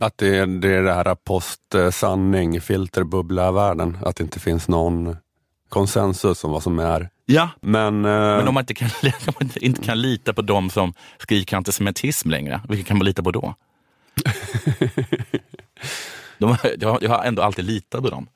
[0.00, 3.98] Att det är det, är det här post-sanning, filterbubbla-världen.
[4.02, 5.16] Att det inte finns någon
[5.68, 7.10] konsensus om vad som är.
[7.26, 8.10] Ja, men, eh...
[8.10, 8.88] men om man inte kan,
[9.26, 13.22] om man inte kan lita på de som skriker antisemitism längre, vilka kan man lita
[13.22, 13.54] på då?
[16.38, 18.28] de, jag, jag har ändå alltid litat på dem.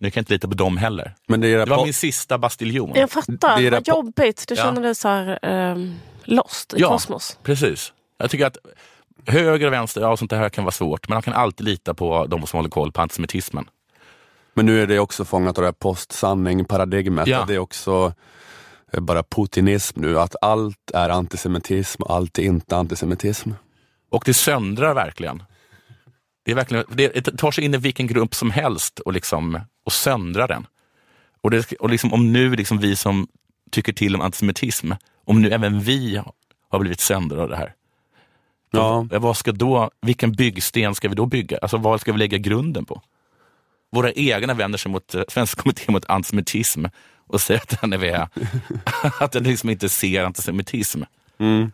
[0.00, 1.14] Nu kan jag inte lita på dem heller.
[1.26, 2.92] Men det, är det var min sista bastiljon.
[2.94, 4.44] Jag fattar, det vad jobbigt.
[4.48, 5.38] Du känner dig så här,
[5.72, 7.38] um, lost i ja, kosmos.
[7.42, 7.92] Precis.
[8.18, 8.56] Jag tycker att
[9.26, 12.26] höger och vänster, ja sånt här kan vara svårt, men man kan alltid lita på
[12.26, 13.70] de som håller koll på antisemitismen.
[14.54, 17.26] Men nu är det också fångat av det här postsanning-paradigmet.
[17.26, 17.44] Ja.
[17.48, 18.12] Det är också
[18.92, 23.50] eh, bara putinism nu, att allt är antisemitism och allt är inte antisemitism.
[24.10, 25.42] Och det söndrar verkligen.
[26.44, 29.92] Det, är verkligen, det tar sig in i vilken grupp som helst och, liksom, och
[29.92, 30.66] söndrar den.
[31.40, 33.28] Och, det, och liksom, om nu liksom vi som
[33.70, 34.92] tycker till om antisemitism
[35.24, 36.22] Om nu även vi
[36.68, 37.74] har blivit sända av det här.
[38.70, 39.06] Ja.
[39.10, 41.58] Vad ska då, vilken byggsten ska vi då bygga?
[41.62, 43.02] Alltså vad ska vi lägga grunden på?
[43.92, 46.84] Våra egna vänder sig mot eh, Svenska kommittén mot antisemitism
[47.26, 48.28] och säger att den, är,
[49.20, 51.02] att den liksom inte ser antisemitism.
[51.38, 51.72] Mm.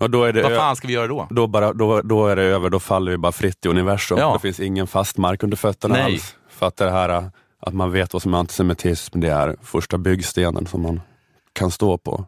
[0.00, 1.26] Och då är det Vad fan ska vi göra då?
[1.30, 4.18] då, bara, då, då är det över, då faller vi bara fritt i universum.
[4.18, 4.32] Ja.
[4.32, 6.04] Det finns ingen fast mark under fötterna Nej.
[6.04, 6.34] alls.
[6.50, 10.66] För att det här att man vet vad som är antisemitism, det är första byggstenen
[10.66, 11.00] som man
[11.52, 12.24] kan stå på.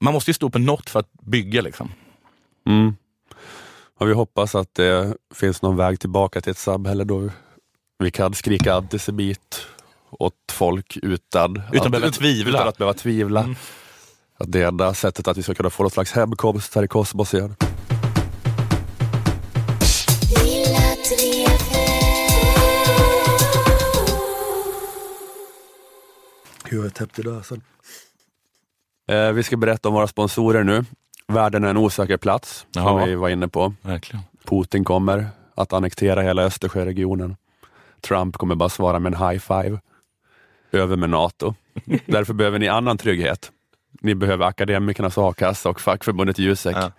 [0.00, 1.60] Man måste ju stå på något för att bygga.
[1.60, 1.92] liksom.
[2.66, 2.96] Mm.
[3.98, 7.30] Och vi hoppas att det finns någon väg tillbaka till ett samhälle då
[7.98, 9.66] vi kan skrika antisemit
[10.10, 12.58] åt folk utan, Utan att behöva tvivla.
[12.58, 13.40] Utan att behöva tvivla.
[13.40, 13.56] Mm.
[14.36, 16.88] Att det är enda sättet att vi ska kunna få någon slags hemkomst här i
[16.88, 17.56] kosmos igen.
[26.70, 27.62] Jag täppte lösen.
[29.08, 30.84] Eh, vi ska berätta om våra sponsorer nu.
[31.32, 33.04] Världen är en osäker plats, som Ja.
[33.04, 33.74] vi var inne på.
[33.82, 34.22] Verkligen.
[34.44, 37.36] Putin kommer att annektera hela Östersjöregionen.
[38.00, 39.78] Trump kommer bara svara med en high five.
[40.72, 41.54] Över med NATO.
[42.06, 43.50] Därför behöver ni annan trygghet.
[44.00, 46.76] Ni behöver akademikernas a-kassa och fackförbundet Jusek.
[46.76, 46.92] Ja.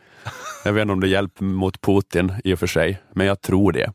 [0.65, 3.71] Jag vet inte om det hjälper mot Putin i och för sig, men jag tror
[3.71, 3.91] det.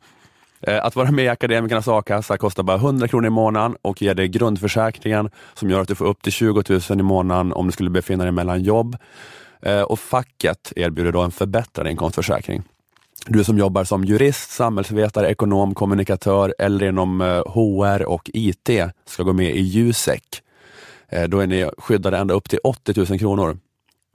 [0.61, 4.15] Eh, Att vara med i Akademikernas a-kassa kostar bara 100 kronor i månaden och ger
[4.15, 7.73] dig grundförsäkringen som gör att du får upp till 20 000 i månaden om du
[7.73, 8.97] skulle befinna dig mellan jobb.
[9.63, 12.63] Eh, och facket erbjuder då en förbättrad inkomstförsäkring.
[13.27, 18.71] Du som jobbar som jurist, samhällsvetare, ekonom, kommunikatör eller inom eh, HR och IT
[19.07, 20.43] ska gå med i Jusek.
[21.09, 23.59] Eh, då är ni skyddade ända upp till 80 000 kronor.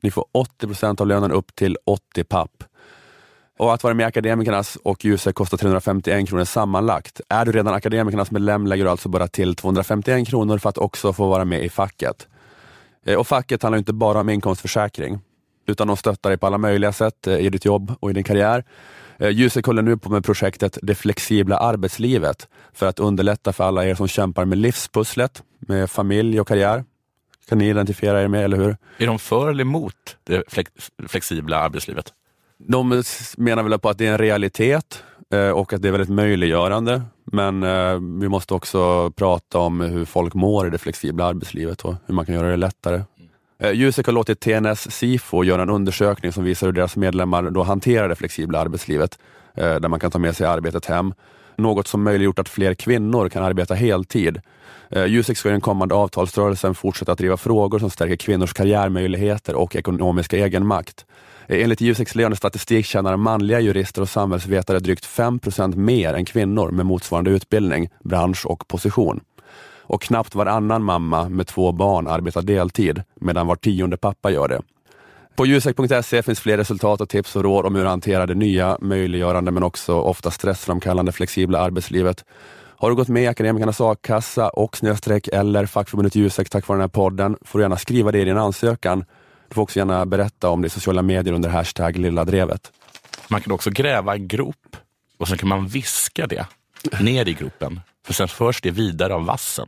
[0.02, 2.64] Ni får 80 procent av lönen upp till 80 papp.
[3.60, 7.22] Och att vara med i Akademikernas och Jusek kostar 351 kronor sammanlagt.
[7.30, 11.14] Är du redan Akademikernas medlem lägger du alltså bara till 251 kronor för att också
[11.14, 12.28] få vara med i facket.
[13.18, 15.20] Och facket handlar inte bara om inkomstförsäkring,
[15.66, 18.24] utan de stöttar dig på alla möjliga sätt eh, i ditt jobb och i din
[18.24, 18.64] karriär.
[19.20, 23.86] Eh, Jusek håller nu på med projektet Det flexibla arbetslivet för att underlätta för alla
[23.86, 26.84] er som kämpar med livspusslet, med familj och karriär.
[27.50, 28.78] Kan ni identifiera er med, eller hur?
[28.98, 30.72] Är de för eller emot det flex
[31.08, 32.14] flexibla arbetslivet?
[32.58, 33.04] De
[33.38, 37.02] menar väl på att det är en realitet eh, och att det är väldigt möjliggörande.
[37.32, 37.62] Men
[38.20, 42.26] vi måste också prata om hur folk mår i det flexibla arbetslivet och hur man
[42.26, 43.02] kan göra det lättare.
[43.60, 47.64] Eh, Jusek har låtit TNS Sifo göra en undersökning som visar hur deras medlemmar då
[47.64, 49.20] hanterar det flexibla arbetslivet,
[49.54, 51.14] eh, där man kan ta med sig arbetet hem.
[51.56, 54.42] Något som möjliggjort att fler kvinnor kan arbeta heltid.
[54.90, 59.56] Eh, Jusek ska i den kommande avtalsrörelsen fortsätta att driva frågor som stärker kvinnors karriärmöjligheter
[59.56, 61.06] och ekonomiska egenmakt.
[61.48, 67.32] Enligt Juseks lönestatistik tjänar manliga jurister och samhällsvetare drygt 5% mer än kvinnor med motsvarande
[67.32, 69.22] utbildning, bransch och position.
[69.88, 74.62] Och knappt varannan mamma med två barn arbetar deltid, medan var tionde pappa gör det.
[75.36, 78.78] På ljusek.se finns fler resultat och tips och råd om hur att hantera det nya,
[78.82, 82.26] möjliggörande men också ofta stressframkallande flexibla arbetslivet.
[82.78, 86.82] Har du gått med i Akademikernas a-kassa och snöstreck eller fackförbundet Ljusek tack vare den
[86.82, 89.06] här podden får du gärna skriva det i din ansökan.
[89.50, 92.72] Du får också gärna berätta om det i sociala medier under hashtag lilla drevet.
[93.28, 94.78] Man kan också gräva en grop
[95.18, 96.48] och sen kan man viska det
[97.02, 97.80] ner i gropen.
[98.06, 99.68] För sen förs det vidare av vassen.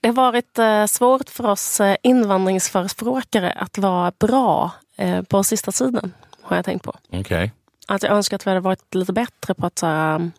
[0.00, 5.72] Det har varit eh, svårt för oss eh, invandringsförespråkare att vara bra eh, på sista
[5.72, 6.94] tiden, har jag tänkt på.
[7.12, 7.52] Okej.
[7.86, 10.30] Att jag önskar att vi hade varit lite bättre på att här,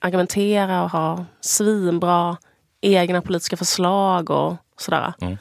[0.00, 2.36] argumentera och ha svinbra
[2.80, 5.14] egna politiska förslag och sådär.
[5.20, 5.38] Mm.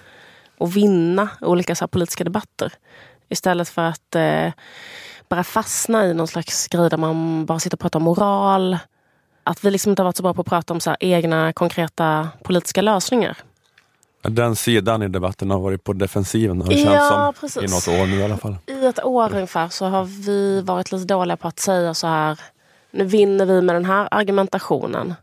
[0.63, 2.73] Och vinna olika så politiska debatter.
[3.29, 4.51] Istället för att eh,
[5.29, 8.77] bara fastna i någon slags grej där man bara sitter och pratar om moral.
[9.43, 12.29] Att vi liksom inte har varit så bra på att prata om så egna konkreta
[12.43, 13.37] politiska lösningar.
[14.21, 17.33] Den sidan i debatten har varit på defensiven har det Ja, känts som.
[17.33, 17.71] precis.
[17.87, 18.55] I något år nu i alla fall.
[18.65, 22.39] I ett år ungefär så har vi varit lite dåliga på att säga så här,
[22.91, 25.13] nu vinner vi med den här argumentationen.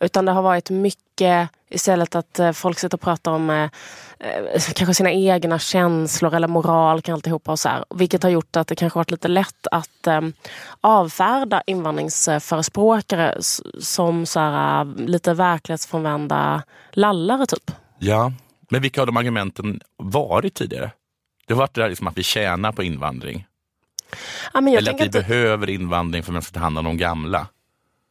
[0.00, 3.62] Utan det har varit mycket istället att eh, folk sitter och pratar om eh,
[4.18, 7.84] eh, kanske sina egna känslor eller moral kan alltihopa och så här.
[7.94, 10.20] Vilket har gjort att det kanske varit lite lätt att eh,
[10.80, 13.36] avfärda invandringsförespråkare
[13.80, 17.70] som så här, eh, lite verklighetsfrånvända lallare typ.
[17.98, 18.32] Ja,
[18.70, 20.90] men vilka av de argumenten varit tidigare?
[21.46, 23.46] Det har varit det där liksom att vi tjänar på invandring.
[24.54, 27.46] Ja, Eller att vi inte- behöver invandring för att ta hand om de gamla.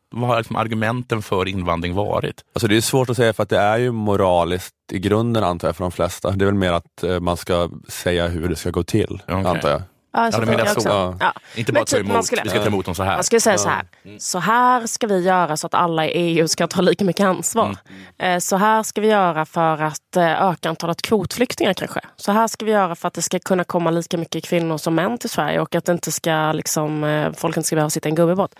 [0.09, 2.41] Vad har liksom argumenten för invandring varit?
[2.53, 5.67] Alltså det är svårt att säga för att det är ju moraliskt i grunden antar
[5.67, 6.31] jag för de flesta.
[6.31, 9.35] Det är väl mer att eh, man ska säga hur det ska gå till, Okej.
[9.45, 9.81] antar jag.
[10.13, 11.17] Ja, Ja, du menar jag så.
[11.19, 11.33] Ja.
[11.55, 13.13] Inte bara ta typ, man emot, skulle- vi ska ta emot dem så här.
[13.15, 13.85] Man skulle säga så här.
[14.17, 17.77] Så här ska vi göra så att alla i EU ska ta lika mycket ansvar.
[18.17, 21.99] Eh, Så här ska vi göra för att eh, öka antalet kvotflyktingar kanske.
[22.15, 24.95] Så här ska vi göra för att det ska kunna komma lika mycket kvinnor som
[24.95, 28.11] män till Sverige och att det inte ska, liksom, folk inte ska behöva sitta i
[28.11, 28.55] en gummibåt.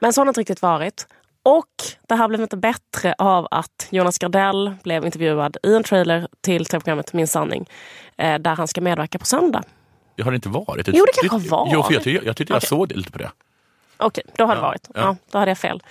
[0.00, 1.06] Men så har det inte riktigt varit.
[1.42, 1.66] Och
[2.08, 6.66] det här blev inte bättre av att Jonas Gardell blev intervjuad i en trailer till
[6.66, 7.68] tv-programmet Min sanning.
[8.16, 9.62] eh, Där han ska medverka på söndag.
[10.16, 10.88] Det har det inte varit.
[10.92, 11.90] Jo, det kanske har Jo, för varit.
[11.94, 12.68] jag, tyckte- jag tyckte jag Okej.
[12.68, 13.30] såg det lite på det.
[14.02, 14.88] Okej, då har det Ja, varit.
[14.94, 15.00] ja.
[15.00, 15.16] Ja.
[15.30, 15.82] då hade jag fel.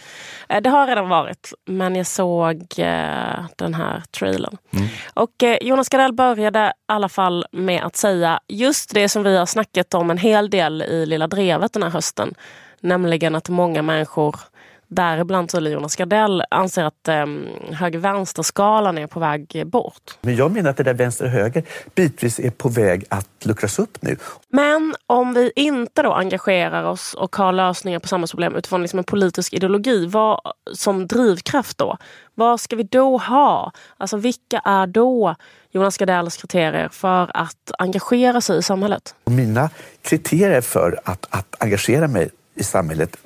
[0.50, 4.58] Eh, Det har redan varit, men jag såg eh, den här trailern.
[4.74, 4.88] Mm.
[5.14, 9.46] Och Jonas Gardell började i alla fall med att säga just det som vi har
[9.46, 12.34] snackat om en hel del i Lilla Drevet den här hösten.
[12.82, 14.36] Nämligen att många människor,
[14.88, 17.26] däribland tydligen Jonas Gardell, anser att eh,
[17.72, 20.18] höger-vänster-skalan är på väg bort.
[20.22, 21.64] Men jag menar att det där vänster och höger
[21.96, 24.18] bitvis är på väg att luckras upp nu.
[24.50, 29.04] Men om vi inte då engagerar oss och har lösningar på samhällsproblem utifrån liksom en
[29.04, 30.42] politisk ideologi vad,
[30.74, 31.98] som drivkraft då,
[32.36, 33.72] vad ska vi då ha?
[33.98, 35.36] Alltså vilka är då
[35.72, 39.16] Jonas Gardells kriterier för att engagera sig i samhället?
[39.26, 39.70] Mina
[40.02, 43.18] kriterier för att, att engagera mig i samhället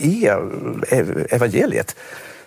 [0.00, 1.96] är evangeliet.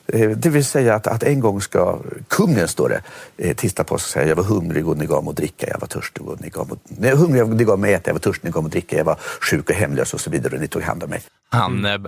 [0.07, 3.01] Eh, det vill säga att, att en gång ska kungen, står det,
[3.37, 5.37] eh, tisdag titta på oss och säga jag var hungrig och ni gav mig att
[5.37, 8.01] dricka, jag var törstig och ni gav mig, nej, hungrig och ni gav mig att
[8.01, 10.13] äta, jag var törstig och ni gav mig att dricka, jag var sjuk och hemlös
[10.13, 11.21] och så vidare och ni tog hand om mig.
[11.49, 11.85] Han,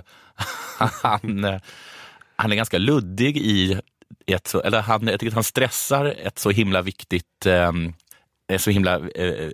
[1.02, 1.60] han,
[2.36, 3.80] han är ganska luddig i
[4.26, 7.92] ett så, eller han, jag tycker att han stressar ett så himla viktigt ehm,
[8.50, 9.50] en så himla eh, eh,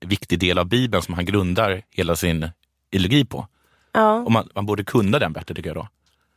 [0.00, 2.50] viktig del av Bibeln som han grundar hela sin
[2.92, 3.46] ideologi på.
[3.92, 4.12] Ja.
[4.14, 5.88] Och man, man borde kunna den bättre tycker jag då.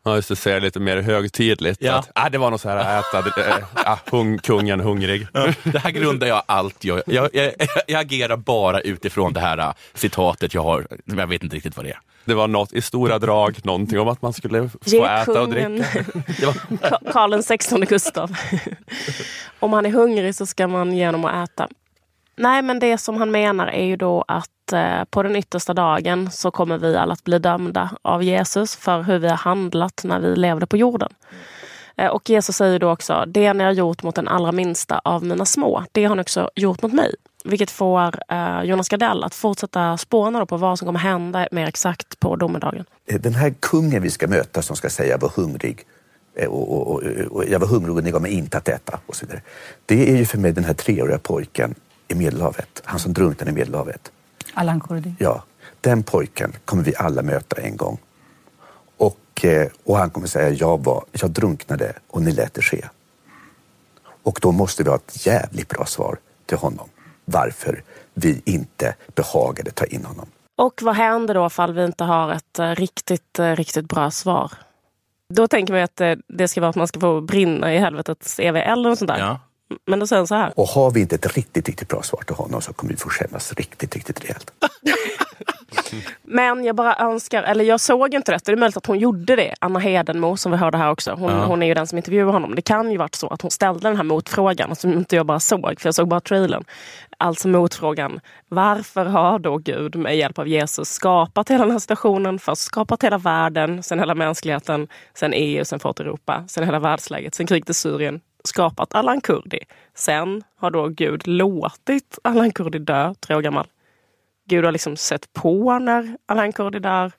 [0.07, 1.81] Ja, just det, säga lite mer högtidligt.
[1.81, 1.93] Ja.
[1.93, 5.27] Att, ah, det var något så här, äta, äh, ah, hung, kungen hungrig.
[5.63, 7.51] Det här grundar jag allt jag, jag, jag,
[7.87, 10.87] jag agerar bara utifrån det här eh, citatet jag har.
[11.05, 11.99] Jag vet inte riktigt vad det är.
[12.25, 15.49] Det var något i stora drag, någonting om att man skulle få Ge äta och
[15.49, 15.69] dricka.
[16.45, 18.35] Var, Ka- Karl den 16 Gustav.
[19.59, 21.67] Om han är hungrig så ska man ge honom att äta.
[22.35, 25.73] Nej, men det som han menar är ju då att att eh, på den yttersta
[25.73, 30.01] dagen så kommer vi alla att bli dömda av Jesus för hur vi har handlat
[30.03, 31.09] när vi levde på jorden.
[31.95, 35.23] Eh, och Jesus säger då också, det ni har gjort mot den allra minsta av
[35.23, 37.15] mina små, det har ni också gjort mot mig.
[37.45, 41.67] Vilket får eh, Jonas Gardell att fortsätta spåna då på vad som kommer hända mer
[41.67, 42.85] exakt på domedagen.
[43.05, 45.85] Den här kungen vi ska möta som ska säga jag var hungrig
[46.47, 49.15] och, och, och, och jag var hungrig och ni gav mig inte att äta och
[49.15, 49.41] så vidare.
[49.85, 51.75] Det är ju för mig den här treåriga pojken
[52.07, 54.11] i Medelhavet, han som drunknade i Medelhavet.
[54.55, 55.13] Allan Kurdi.
[55.19, 55.43] Ja,
[55.81, 57.97] den pojken kommer vi alla möta en gång.
[58.97, 62.85] Och, eh, och han kommer säga, jag, var, jag drunknade och ni lät det ske.
[64.23, 66.89] Och då måste vi ha ett jävligt bra svar till honom.
[67.25, 70.25] Varför vi inte behagade ta in honom.
[70.57, 74.51] Och vad händer då ifall vi inte har ett eh, riktigt, eh, riktigt bra svar?
[75.33, 78.63] Då tänker man att det ska vara att man ska få brinna i helvetets eviga
[78.63, 79.19] eld och sånt där.
[79.19, 79.39] ja.
[79.85, 80.53] Men då säger han så här.
[80.59, 83.09] Och har vi inte ett riktigt, riktigt bra svar till honom så kommer vi få
[83.09, 84.51] skämmas riktigt, riktigt rejält.
[86.23, 88.51] Men jag bara önskar, eller jag såg inte detta.
[88.51, 89.53] Det är möjligt att hon gjorde det.
[89.59, 91.11] Anna Hedenmo som vi hörde här också.
[91.11, 92.55] Hon, hon är ju den som intervjuar honom.
[92.55, 95.39] Det kan ju varit så att hon ställde den här motfrågan som inte jag bara
[95.39, 96.63] såg, för jag såg bara trailern.
[97.17, 102.39] Alltså motfrågan, varför har då Gud med hjälp av Jesus skapat hela den här situationen?
[102.39, 107.35] Först skapat hela världen, sen hela mänskligheten, sen EU, sen fått Europa, sen hela världsläget,
[107.35, 109.59] sen kriget i Syrien, skapat Allan Kurdi.
[109.93, 113.67] Sen har då Gud låtit Allan Kurdi dö, tre år gammal.
[114.49, 117.11] Gud har liksom sett på när Allan Kurdi dör.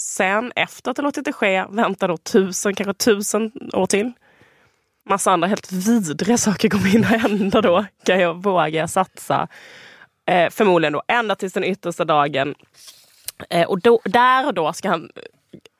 [0.00, 4.12] Sen efter att ha låtit det ske väntar då tusen, kanske tusen år till.
[5.08, 7.84] Massa andra helt vidriga saker kommer hinna hända då.
[8.04, 9.48] Kan jag våga satsa.
[10.26, 12.54] Eh, förmodligen då ända tills den yttersta dagen.
[13.50, 15.10] Eh, och då, där och då ska han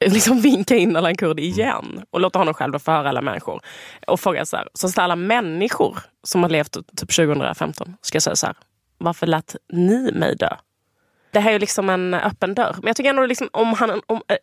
[0.06, 3.60] liksom vinka in Allan Kurdi igen och låta honom själv föra alla människor.
[4.06, 8.46] Och fråga så här, så alla människor som har levt typ 2015 ska säga så
[8.46, 8.56] här,
[8.98, 10.56] varför lät ni mig dö?
[11.32, 12.74] Det här är ju liksom en öppen dörr.
[12.76, 14.36] Men jag tycker ändå liksom, om han, om, eh,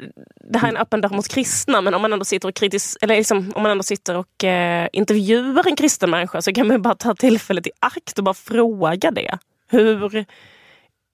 [0.51, 2.97] det här är en öppen dörr mot kristna, men om man ändå sitter och kritis,
[3.01, 6.75] eller liksom, om man ändå sitter och eh, intervjuar en kristen människa så kan man
[6.75, 9.37] ju bara ta tillfället i akt och bara fråga det.
[9.69, 10.25] Hur...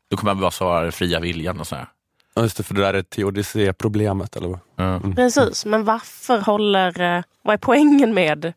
[0.10, 1.88] Då kommer man bara svara fria viljan och sådär.
[2.36, 4.60] Ja, Just det, för det där är teodicé-problemet, eller vad?
[4.76, 5.02] Ja.
[5.15, 7.02] Precis, men varför håller...
[7.17, 8.54] eh, Vad är poängen med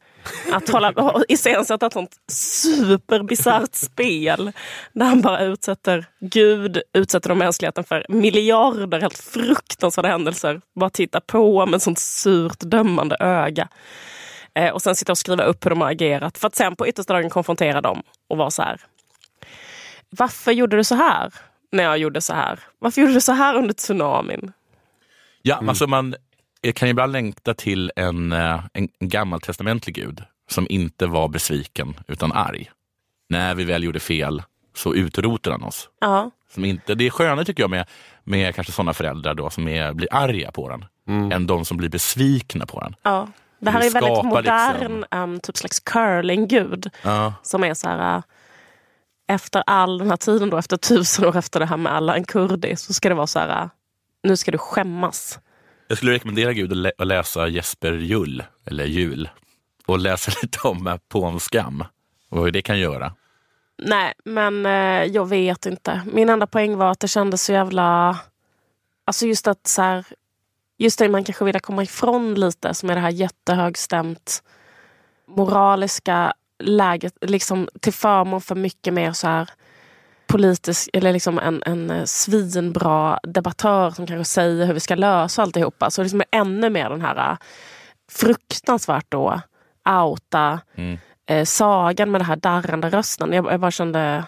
[0.53, 0.93] att hålla
[1.29, 4.53] iscensätta ett sånt superbisarrt spel
[4.93, 10.61] där han bara utsätter Gud, utsätter de mänskligheten för miljarder helt fruktansvärda händelser.
[10.75, 13.69] Bara titta på med sånt surt dömande öga.
[14.55, 16.87] Eh, och sen sitta och skriva upp hur de har agerat för att sen på
[16.89, 18.81] yttersta dagen konfrontera dem och vara så här.
[20.11, 21.33] Varför gjorde du så här?
[21.77, 22.61] När jag gjorde så här.
[22.79, 24.53] Varför gjorde du så här under tsunamin?
[25.43, 26.15] Ja, alltså man
[26.75, 32.33] kan ibland längta till en, eh, en, en gammaltestamentlig gud som inte var besviken utan
[32.33, 32.71] arg.
[33.29, 34.43] När vi väl gjorde fel
[34.75, 35.89] så utrotar han oss.
[36.01, 36.31] Ja.
[36.55, 37.87] Som inte, det är skönare tycker jag med,
[38.25, 40.85] med kanske sådana föräldrar då som är, blir arga på den
[41.33, 42.97] än de som blir besvikna på den.
[43.03, 43.29] ja.
[43.59, 46.91] Det här är väldigt skapar modern, liksom- um, typ slags curlinggud.
[47.03, 47.35] Ja.
[47.43, 48.23] Som är så här, uh,
[49.27, 52.77] efter all den här tiden då, efter tusen år efter det här med Allan Kurdi,
[52.77, 53.69] så ska det vara så här, uh,
[54.23, 55.39] nu ska du skämmas.
[55.89, 59.29] Jag skulle rekommendera Gud att, lä- att läsa Jesper Jull, eller Jul,
[59.87, 61.85] och läsa lite om eh, på en skam
[62.29, 63.13] och hur det kan göra.
[63.79, 66.03] Nej, men eh, jag vet inte.
[66.13, 68.19] Min enda poäng var att det kändes så jävla...
[69.05, 70.05] Alltså just att så här,
[70.79, 74.43] Just det man kanske vill komma ifrån lite, som är det här jättehögstämt
[75.27, 79.51] moraliska läget, liksom till förmån för mycket mer så här
[80.27, 85.43] politisk, eller liksom en, en eh, svinbra debattör som kanske säger hur vi ska lösa
[85.43, 85.91] alltihopa.
[85.91, 87.37] Så liksom ännu mer den här eh,
[88.11, 89.41] fruktansvärt då
[90.03, 90.99] outa Mm.
[91.27, 93.33] eh, sagan med den här darrande rösten.
[93.33, 94.25] Jag, jag bara kände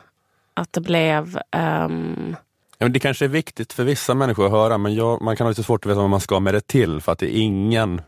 [0.54, 1.38] att det blev...
[1.52, 2.36] ehm,
[2.80, 5.44] Ja, men det kanske är viktigt för vissa människor att höra, men jag, man kan
[5.44, 7.40] ha lite svårt att veta vad man ska med det till, för att det är
[7.40, 8.00] ingen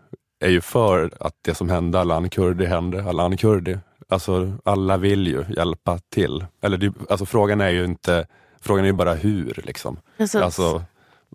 [0.45, 3.79] är ju för att det som hände Alan Kurdi hände Alan Kurdi.
[4.11, 6.45] Alltså, alla vill ju hjälpa till.
[6.61, 8.27] Eller det, alltså, frågan är ju inte,
[8.61, 9.61] frågan är ju bara hur.
[9.65, 9.99] Liksom.
[10.35, 10.83] Alltså,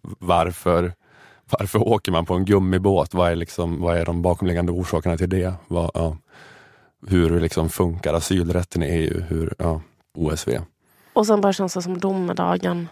[0.01, 0.93] varför,
[1.49, 3.13] varför åker man på en gummibåt?
[3.13, 5.53] Vad är, liksom, vad är de bakomliggande orsakerna till det?
[5.67, 6.17] Vad, ja,
[7.07, 9.21] hur liksom funkar asylrätten i EU?
[9.21, 9.81] Hur, ja,
[10.17, 10.49] OSV.
[11.13, 12.87] Och sen bara känns det som domedagen.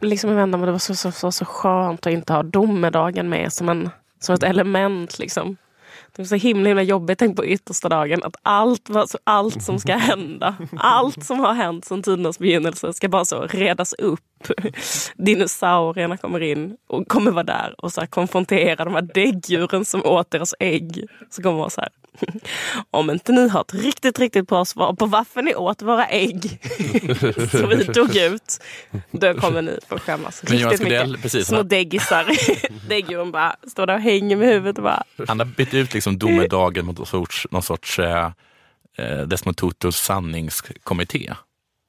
[0.00, 3.52] Liksom, jag men det var så, så, så, så skönt att inte ha domedagen med
[3.52, 5.18] som, en, som ett element.
[5.18, 5.56] Liksom.
[6.18, 8.22] Det var så himla, himla jobbigt tänk på yttersta dagen.
[8.22, 13.08] Att allt, alltså allt som ska hända, allt som har hänt sedan tidernas begynnelse ska
[13.08, 14.20] bara så redas upp.
[15.16, 20.04] Dinosaurierna kommer in och kommer vara där och så här konfrontera de här däggdjuren som
[20.04, 21.06] åt deras ägg.
[21.30, 21.90] Så kommer vara så här.
[22.90, 26.42] Om inte ni har ett riktigt, riktigt bra svar på varför ni åt våra ägg
[27.50, 28.58] som vi dog ut,
[29.10, 31.22] då kommer ni få skämmas Men riktigt Gardell, mycket.
[31.22, 32.26] precis, Små däggisar.
[32.88, 36.18] Däggdjuren bara står där och hänger med huvudet och bara Han har bytt ut liksom
[36.18, 38.30] domedagen mot någon sorts, någon sorts eh,
[38.98, 41.34] eh, Desmond Tutus sanningskommitté.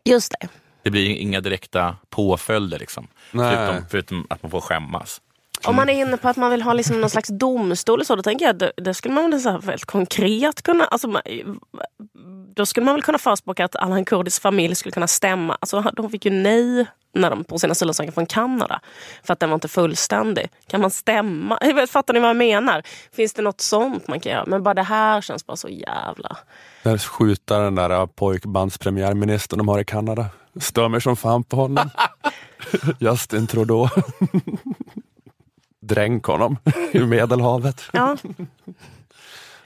[0.06, 0.48] Just det.
[0.84, 3.08] Det blir inga direkta påföljder liksom.
[3.32, 5.22] Förutom, förutom att man får skämmas.
[5.66, 8.24] Om man är inne på att man vill ha liksom någon slags domstol, så, då
[8.24, 10.86] tänker jag det, det skulle man väl så här väldigt konkret kunna...
[10.86, 11.22] Alltså,
[12.56, 15.58] då skulle man väl kunna förespråka att Allan Kurdis familj skulle kunna stämma.
[15.62, 18.80] Alltså, de fick ju nej när de på sin asylansökan från Kanada.
[19.24, 20.50] För att den var inte fullständig.
[20.68, 21.58] Kan man stämma?
[21.76, 22.84] Vet, Fattar ni vad jag menar?
[23.12, 24.46] Finns det något sånt man kan göra?
[24.48, 26.38] Men bara det här känns bara så jävla...
[26.84, 30.26] Där skjuta den där pojkbandspremiärministern de har i Kanada.
[30.60, 31.90] Stör mig som fan på honom.
[33.00, 33.90] Justin Trudeau.
[35.82, 36.58] Dränk honom
[36.92, 37.84] i Medelhavet.
[37.92, 38.18] Ja,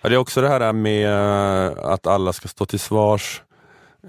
[0.03, 3.41] Ja, det är också det här med eh, att alla ska stå till svars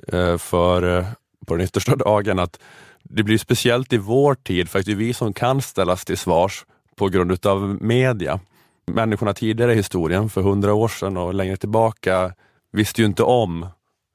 [0.09, 1.05] eh, för
[1.47, 2.39] på den yttersta dagen.
[2.39, 2.59] Att
[3.05, 6.19] det blir speciellt i vår tid, för att det är vi som kan ställas till
[6.19, 6.65] svars
[6.97, 8.41] på grund utav media.
[8.87, 12.33] Människorna tidigare i historien, för hundra år sedan och längre tillbaka,
[12.73, 13.67] visste ju inte om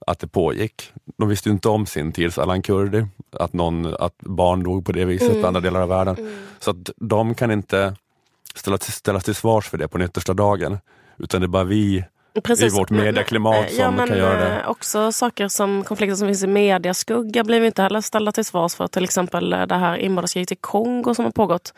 [0.07, 0.91] att det pågick.
[1.17, 5.05] De visste inte om sin tids Allan Kurdi, att, någon, att barn dog på det
[5.05, 6.39] viset i andra delar av världen.
[6.59, 7.95] Så att de kan inte
[8.91, 10.77] ställas till svars för det på den yttersta dagen.
[11.17, 12.03] Utan det är bara vi
[12.41, 12.73] precis.
[12.73, 14.59] i vårt medieklimat eh, ja, som men, kan göra det.
[14.59, 18.45] eh, Också saker som konflikter som finns i mediaskugga blir vi inte heller ställda till
[18.45, 18.87] svars för.
[18.87, 21.73] Till exempel eh, det här inbördeskriget i Kongo som har pågått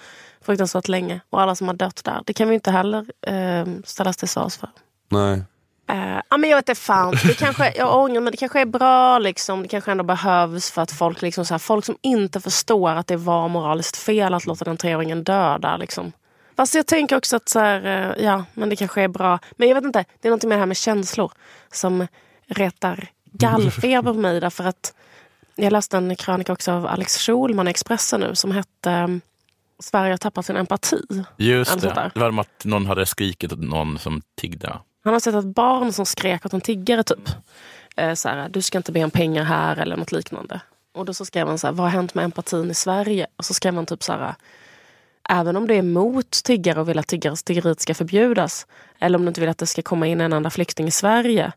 [0.45, 1.19] fruktansvärt länge.
[1.29, 2.21] Och alla som har dött där.
[2.25, 4.69] Det kan vi inte heller eh, ställas till svars för.
[5.09, 5.43] Nej.
[5.91, 7.15] Eh, ja, men jag vet inte fan.
[7.27, 9.19] Det kanske, jag ångrar men det kanske är bra.
[9.19, 9.61] Liksom.
[9.61, 13.07] Det kanske ändå behövs för att folk, liksom, så här, folk som inte förstår att
[13.07, 15.77] det var moraliskt fel att låta den treåringen dö där.
[15.77, 16.11] Liksom.
[16.55, 19.39] Fast jag tänker också att så här, eh, ja, men det kanske är bra.
[19.51, 21.31] Men jag vet inte, det är något med det här med känslor
[21.71, 22.07] som
[22.47, 24.39] retar gallfeber på mig.
[24.39, 24.93] Därför att
[25.55, 29.07] jag läste en krönika också av Alex Schulman i Expressen nu som hette eh,
[29.79, 31.01] Sverige har tappat sin empati.
[31.37, 32.11] Just det.
[32.13, 34.77] Det var om att någon hade skrikit åt någon som tiggde.
[35.03, 37.29] Han har sett ett barn som skrek åt en tiggare typ.
[37.95, 40.61] Eh, så här, du ska inte be om pengar här eller något liknande.
[40.93, 43.27] Och då så skrev han så här, vad har hänt med empatin i Sverige?
[43.35, 44.35] Och så skrev han typ så här,
[45.29, 48.67] även om du är emot tiggare och vill att tiggares tiggeriet ska förbjudas.
[48.99, 51.51] Eller om du inte vill att det ska komma in en enda flykting i Sverige.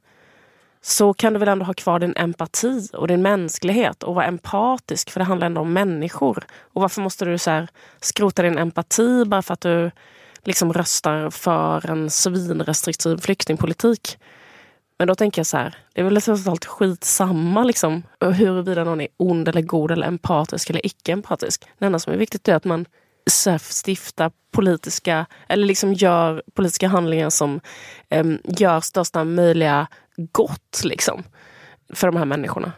[0.83, 5.11] Så kan du väl ändå ha kvar din empati och din mänsklighet och vara empatisk
[5.11, 6.45] för det handlar ändå om människor.
[6.61, 7.69] Och varför måste du så här,
[8.01, 9.91] skrota din empati bara för att du
[10.43, 14.19] liksom röstar för en svinrestriktiv flyktingpolitik?
[14.99, 19.01] Men då tänker jag så här, det är väl liksom totalt skitsamma liksom, huruvida någon
[19.01, 21.65] är ond eller god eller empatisk eller icke empatisk.
[21.79, 22.87] Det enda som är viktigt är att man
[23.59, 27.61] stiftar politiska, eller liksom gör politiska handlingar som
[28.11, 31.23] eh, gör största möjliga gott liksom,
[31.95, 32.73] för de här människorna.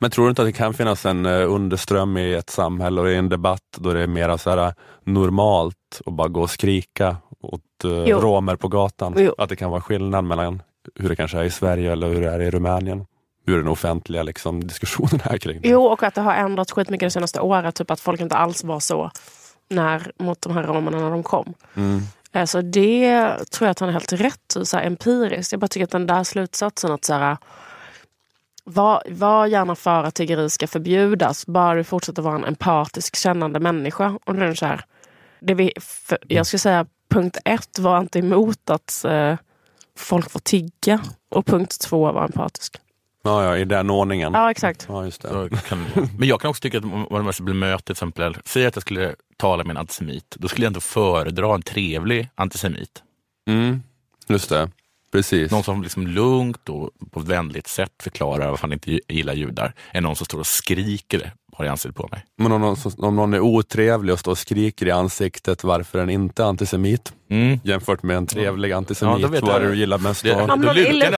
[0.00, 3.10] Men tror du inte att det kan finnas en eh, underström i ett samhälle och
[3.10, 4.74] i en debatt då det är mer så här
[5.04, 9.14] normalt att bara gå och skrika åt uh, romer på gatan?
[9.16, 9.34] Jo.
[9.38, 10.62] Att det kan vara skillnad mellan
[10.94, 13.06] hur det kanske är i Sverige eller hur det är i Rumänien?
[13.46, 15.68] Hur den offentliga liksom, diskussionen är kring det.
[15.68, 17.74] Jo, och att det har ändrats skitmycket det senaste året.
[17.74, 19.10] Typ att folk inte alls var så
[19.68, 21.54] när, mot de här romerna när de kom.
[21.74, 22.00] Mm.
[22.32, 25.52] Alltså det tror jag att han är helt rätt i, så här, empiriskt.
[25.52, 27.36] Jag bara tycker att den där slutsatsen att så här,
[28.64, 33.60] var, var gärna för att tiggeri ska förbjudas, bara du fortsätter vara en empatisk kännande
[33.60, 34.18] människa.
[34.24, 34.84] Och är så här,
[35.40, 39.36] det vi, för, jag skulle säga punkt ett var inte emot att eh,
[39.96, 42.80] folk får tigga och punkt två var empatisk.
[43.28, 44.32] Ja, ja, i den ordningen.
[44.32, 44.86] Ja, exakt.
[44.88, 45.50] Ja, just det.
[45.68, 45.86] Kan,
[46.18, 48.82] men jag kan också tycka att om man blir möte, till exempel, säg att jag
[48.82, 53.02] skulle tala med en antisemit, då skulle jag ändå föredra en trevlig antisemit.
[53.48, 53.82] Mm,
[54.28, 54.70] just det.
[55.12, 55.50] Precis.
[55.50, 59.74] Någon som liksom lugnt och på ett vänligt sätt förklarar varför han inte gillar judar,
[59.92, 62.24] än någon som står och skriker har i ansiktet på mig.
[62.36, 66.10] Men om någon, om någon är otrevlig och står och skriker i ansiktet varför den
[66.10, 67.60] inte är antisemit, mm.
[67.64, 70.56] jämfört med en trevlig antisemit, ja, vad är det du gillar mest då?
[70.56, 71.17] Det,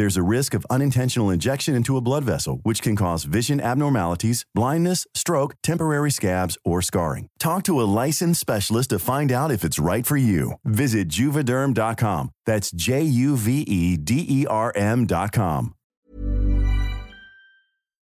[0.00, 4.46] There's a risk of unintentional injection into a blood vessel, which can cause vision abnormalities,
[4.54, 7.28] blindness, stroke, temporary scabs, or scarring.
[7.38, 10.54] Talk to a licensed specialist to find out if it's right for you.
[10.64, 12.30] Visit juvederm.com.
[12.46, 15.74] That's J U V E D E R M.com.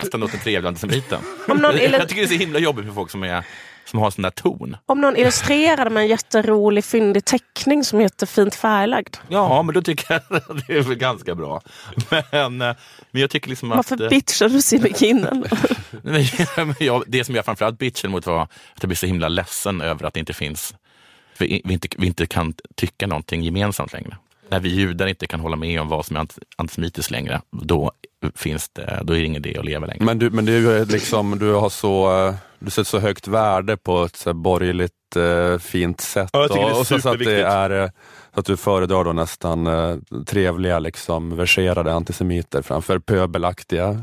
[0.04, 1.22] Nästan åt den trevliga antisemiten.
[1.48, 3.46] Jag tycker det är så himla jobbigt för folk som är
[3.86, 4.78] som har sån där ton.
[4.86, 9.18] Om någon illustrerade med en jätterolig fyndig teckning som heter Fint färglagd.
[9.28, 11.62] Ja, men då tycker jag att det är väl ganska bra.
[12.10, 12.76] Men, eh,
[13.12, 13.76] men jag tycker liksom att...
[13.76, 15.46] Varför bitchar du Simme Kinnen?
[17.08, 20.14] det som jag framförallt bitchade mot var att jag blir så himla ledsen över att
[20.14, 20.76] det inte finns
[21.38, 24.18] vi, vi, inte, vi inte kan tycka någonting gemensamt längre.
[24.50, 27.92] När vi judar inte kan hålla med om vad som är antisemitiskt längre, då,
[28.36, 30.06] finns det, då är det ingen idé att leva längre.
[30.06, 33.78] Men du, men du, är liksom, du har så, eh, du sätter så högt värde
[33.78, 36.30] på ett så borgerligt eh, fint sätt.
[36.34, 37.90] Ja, och, och så, så, att det är, eh,
[38.34, 44.02] så att du föredrar då nästan eh, trevliga, liksom, verserade antisemiter framför pöbelaktiga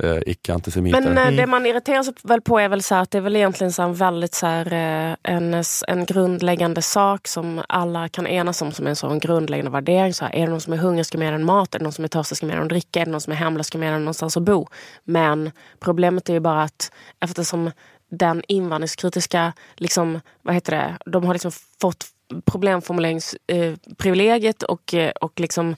[0.00, 1.00] eh, icke-antisemiter.
[1.00, 1.36] Men eh, mm.
[1.36, 3.82] det man irriterar sig väl på är väl så att det är väl egentligen så
[3.82, 8.86] en väldigt så här, eh, en, en grundläggande sak som alla kan enas om som
[8.86, 10.14] en sån grundläggande värdering.
[10.14, 11.74] Så här, är det någon som är hungrig ska mer än mat?
[11.74, 13.00] Är det någon som är törstig ska mer än dricka?
[13.00, 14.66] Är det någon som är hemlös ska mer än någonstans att bo?
[15.04, 17.70] Men problemet är ju bara att eftersom
[18.10, 22.06] den invandringskritiska, liksom, vad heter det, de har liksom fått
[22.44, 25.76] problemformuleringsprivilegiet och, eh, och liksom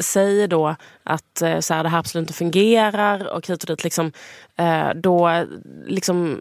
[0.00, 3.84] säger då att eh, så här, det här absolut inte fungerar och hit och dit.
[3.84, 4.12] Liksom,
[4.56, 5.44] eh, då,
[5.86, 6.40] liksom,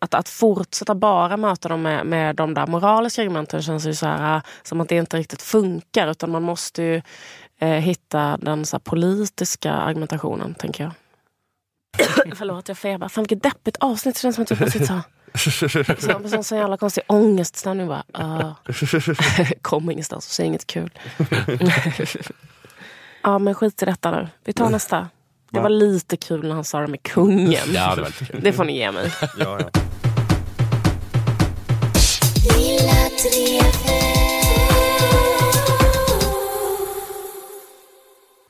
[0.00, 4.06] att, att fortsätta bara möta dem med, med de där moraliska argumenten känns ju så
[4.06, 7.02] här, eh, som att det inte riktigt funkar utan man måste ju
[7.58, 10.92] eh, hitta den så politiska argumentationen, tänker jag.
[12.36, 13.08] Förlåt, jag febar.
[13.08, 14.14] Fan vilket deppigt avsnitt.
[14.14, 15.02] Det känns som att jag precis sa
[15.38, 18.04] så, så, så jävla konstig ångeststämning bara.
[18.18, 18.52] Uh.
[19.62, 20.90] Kom ingenstans, säg inget kul.
[23.22, 24.28] ja men skit i detta nu.
[24.44, 25.08] Vi tar nästa.
[25.50, 27.72] Det var lite kul när han sa det med kungen.
[27.72, 28.40] Ja, det, var lite kul.
[28.42, 29.12] det får ni ge mig.
[29.38, 29.80] ja, ja.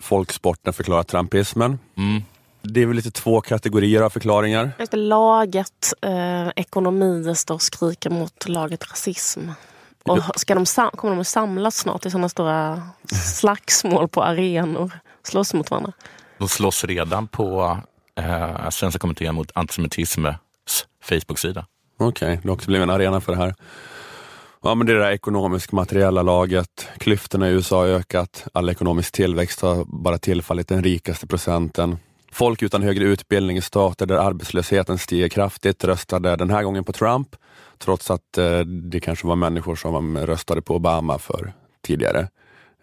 [0.00, 1.78] Folksporten förklarar trampismen.
[1.96, 2.22] Mm.
[2.66, 4.72] Det är väl lite två kategorier av förklaringar.
[4.92, 9.40] Laget eh, ekonomi står och skriker mot laget rasism.
[10.04, 12.82] Och ska de kommer de att samlas snart i sådana stora
[13.24, 14.92] slagsmål på arenor?
[15.22, 15.92] Slåss mot varandra?
[16.38, 17.78] De slåss redan på
[18.18, 20.36] eh, Svenska kommittén mot antisemitisms
[21.02, 21.66] Facebook-sida.
[21.98, 23.54] Okej, okay, det har också blivit en arena för det här.
[24.62, 26.88] Ja, men det är det ekonomiskt materiella laget.
[26.98, 28.46] Klyftorna i USA har ökat.
[28.52, 31.98] All ekonomisk tillväxt har bara tillfallit den rikaste procenten.
[32.34, 36.92] Folk utan högre utbildning i stater där arbetslösheten stiger kraftigt röstade den här gången på
[36.92, 37.36] Trump,
[37.78, 42.28] trots att eh, det kanske var människor som röstade på Obama för tidigare.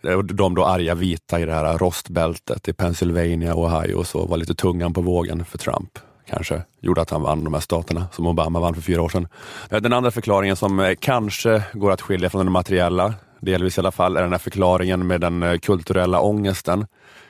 [0.04, 4.26] Eh, de då arga vita i det här rostbältet i Pennsylvania och Ohio och så
[4.26, 8.08] var lite tungan på vågen för Trump kanske gjorde att han vann de här staterna
[8.12, 9.28] som Obama vann för fyra år sedan.
[9.70, 13.91] Eh, den andra förklaringen som kanske går att skilja från den materiella, delvis i alla
[13.91, 16.86] fall, är den här förklaringen med den kulturella ångesten.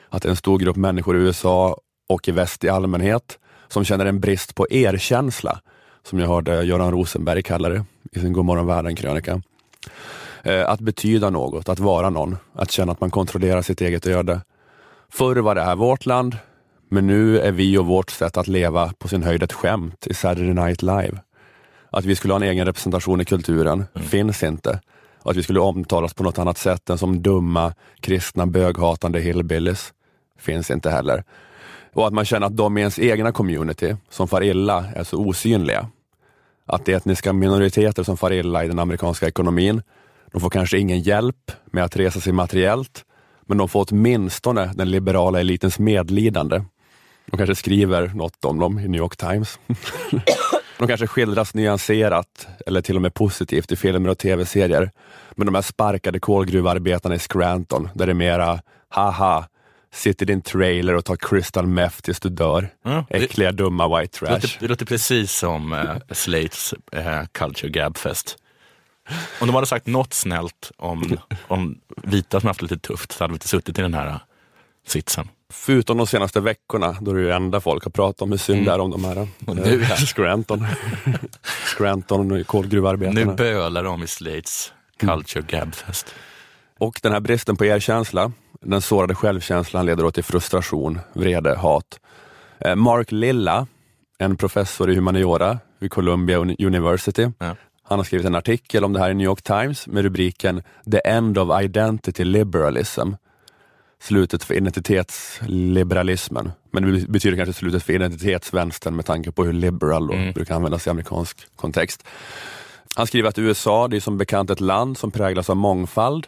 [0.08, 1.76] Att en stor grupp människor i USA
[2.12, 3.38] och i väst i allmänhet
[3.68, 5.60] som känner en brist på erkänsla,
[6.02, 9.42] som jag hörde Göran Rosenberg kalla det i sin Godmorgon världen-krönika.
[10.66, 14.40] Att betyda något, att vara någon, att känna att man kontrollerar sitt eget öde.
[15.12, 16.36] Förr var det här vårt land,
[16.88, 20.14] men nu är vi och vårt sätt att leva på sin höjd ett skämt i
[20.14, 21.18] Saturday Night Live.
[21.90, 24.08] Att vi skulle ha en egen representation i kulturen mm.
[24.08, 24.80] finns inte.
[25.18, 29.92] Och att vi skulle omtalas på något annat sätt än som dumma, kristna, böghatande hillbillies
[30.38, 31.24] finns inte heller.
[31.94, 35.18] Och att man känner att de i ens egna community som far illa är så
[35.18, 35.88] osynliga.
[36.66, 39.82] Att det etniska minoriteter som far illa i den amerikanska ekonomin,
[40.32, 43.04] de får kanske ingen hjälp med att resa sig materiellt,
[43.46, 46.62] men de får åtminstone den liberala elitens medlidande
[47.26, 49.58] de kanske skriver något om dem i New York Times.
[50.78, 54.90] De kanske skildras nyanserat eller till och med positivt i filmer och tv-serier.
[55.30, 59.44] Men de här sparkade kolgruvarbetarna i Scranton, där det är mera haha,
[59.92, 62.68] sitter i din trailer och tar crystal meth tills du dör.
[62.84, 64.28] Mm, Äckliga, det, dumma white trash.
[64.28, 68.38] Det låter, det låter precis som uh, Slates uh, Culture Gabfest.
[69.40, 71.16] Om de hade sagt något snällt om,
[71.48, 74.16] om vita som haft lite tufft så hade vi inte suttit i den här uh,
[74.86, 75.28] sitsen.
[75.52, 78.58] Förutom de senaste veckorna, då det är det enda folk har pratat om hur synd
[78.58, 78.74] det mm.
[78.74, 79.96] är om de här nu, ja.
[80.06, 80.66] Scranton.
[81.76, 83.20] Scranton kolgruvarbetarna.
[83.20, 86.14] Nu bölar de i Slates Culture Gabfest.
[86.78, 88.32] Och den här bristen på erkänsla,
[88.62, 92.00] den sårade självkänslan leder då till frustration, vrede, hat.
[92.58, 93.66] Eh, Mark Lilla,
[94.18, 97.56] en professor i humaniora vid Columbia University, ja.
[97.82, 100.98] han har skrivit en artikel om det här i New York Times med rubriken The
[101.04, 103.12] End of Identity Liberalism
[104.02, 106.52] slutet för identitetsliberalismen.
[106.70, 110.32] Men det betyder kanske slutet för identitetsvänstern med tanke på hur liberal då mm.
[110.32, 112.04] brukar användas i amerikansk kontext.
[112.94, 116.26] Han skriver att USA det är som bekant ett land som präglas av mångfald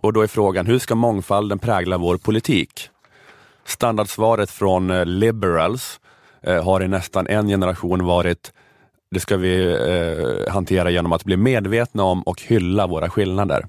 [0.00, 2.88] och då är frågan, hur ska mångfalden prägla vår politik?
[3.64, 6.00] Standardsvaret från eh, liberals
[6.42, 8.52] eh, har i nästan en generation varit
[9.10, 13.66] det ska vi eh, hantera genom att bli medvetna om och hylla våra skillnader.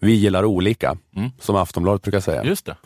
[0.00, 1.30] Vi gillar olika, mm.
[1.40, 2.44] som Aftonbladet brukar säga.
[2.44, 2.76] Just det.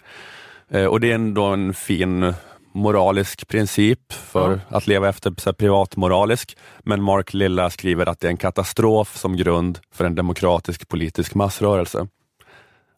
[0.70, 2.34] Eh, och det är ändå en fin
[2.72, 4.76] moralisk princip för ja.
[4.76, 6.56] att leva efter, så privatmoralisk.
[6.78, 11.34] Men Mark Lilla skriver att det är en katastrof som grund för en demokratisk politisk
[11.34, 12.06] massrörelse.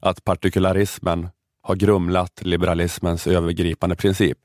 [0.03, 1.29] Att partikularismen
[1.63, 4.39] har grumlat liberalismens övergripande princip.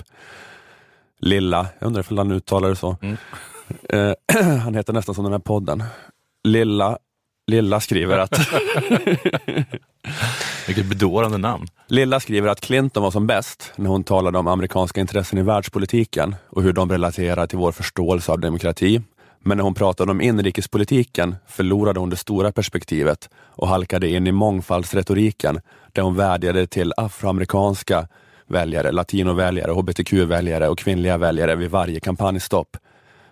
[1.20, 2.97] Lilla, jag undrar om han uttalar det så.
[3.01, 3.18] Mm.
[3.89, 4.14] Eh,
[4.64, 5.84] han heter nästan som den här podden.
[6.43, 6.97] Lilla
[7.51, 8.39] Lilla skriver att...
[10.68, 11.68] Vilket bedårande namn.
[11.88, 16.36] Lilla skriver att Clinton var som bäst när hon talade om amerikanska intressen i världspolitiken
[16.49, 19.01] och hur de relaterar till vår förståelse av demokrati.
[19.48, 24.32] Men när hon pratade om inrikespolitiken förlorade hon det stora perspektivet och halkade in i
[24.32, 25.60] mångfaldsretoriken
[25.91, 28.08] där hon vädjade till afroamerikanska
[28.48, 32.78] väljare, latinoväljare, hbtq-väljare och kvinnliga väljare vid varje kampanjstopp.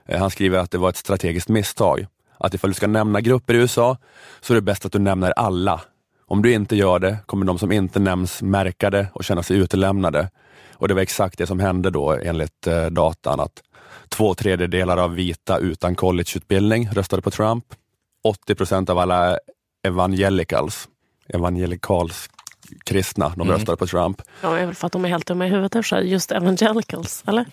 [0.06, 2.08] Eh, han skriver att det var ett strategiskt misstag
[2.38, 3.98] att ifall du ska nämna grupper i USA
[4.42, 5.82] så är det bäst att du nämner alla.
[6.26, 9.58] Om du inte gör det kommer de som inte nämns märka det och känna sig
[9.58, 10.30] utelämnade.
[10.74, 13.62] Och det var exakt det som hände då enligt eh, datan att
[14.10, 17.66] två tredjedelar av vita utan collegeutbildning röstade på Trump.
[18.24, 19.38] 80 procent av alla
[19.84, 20.90] evangelicals,
[21.28, 22.30] evangelicals
[22.84, 23.54] kristna, de mm.
[23.54, 24.22] röstade på Trump.
[24.42, 27.46] Ja, det är väl för att de är helt dumma i huvudet, just evangelicals, eller?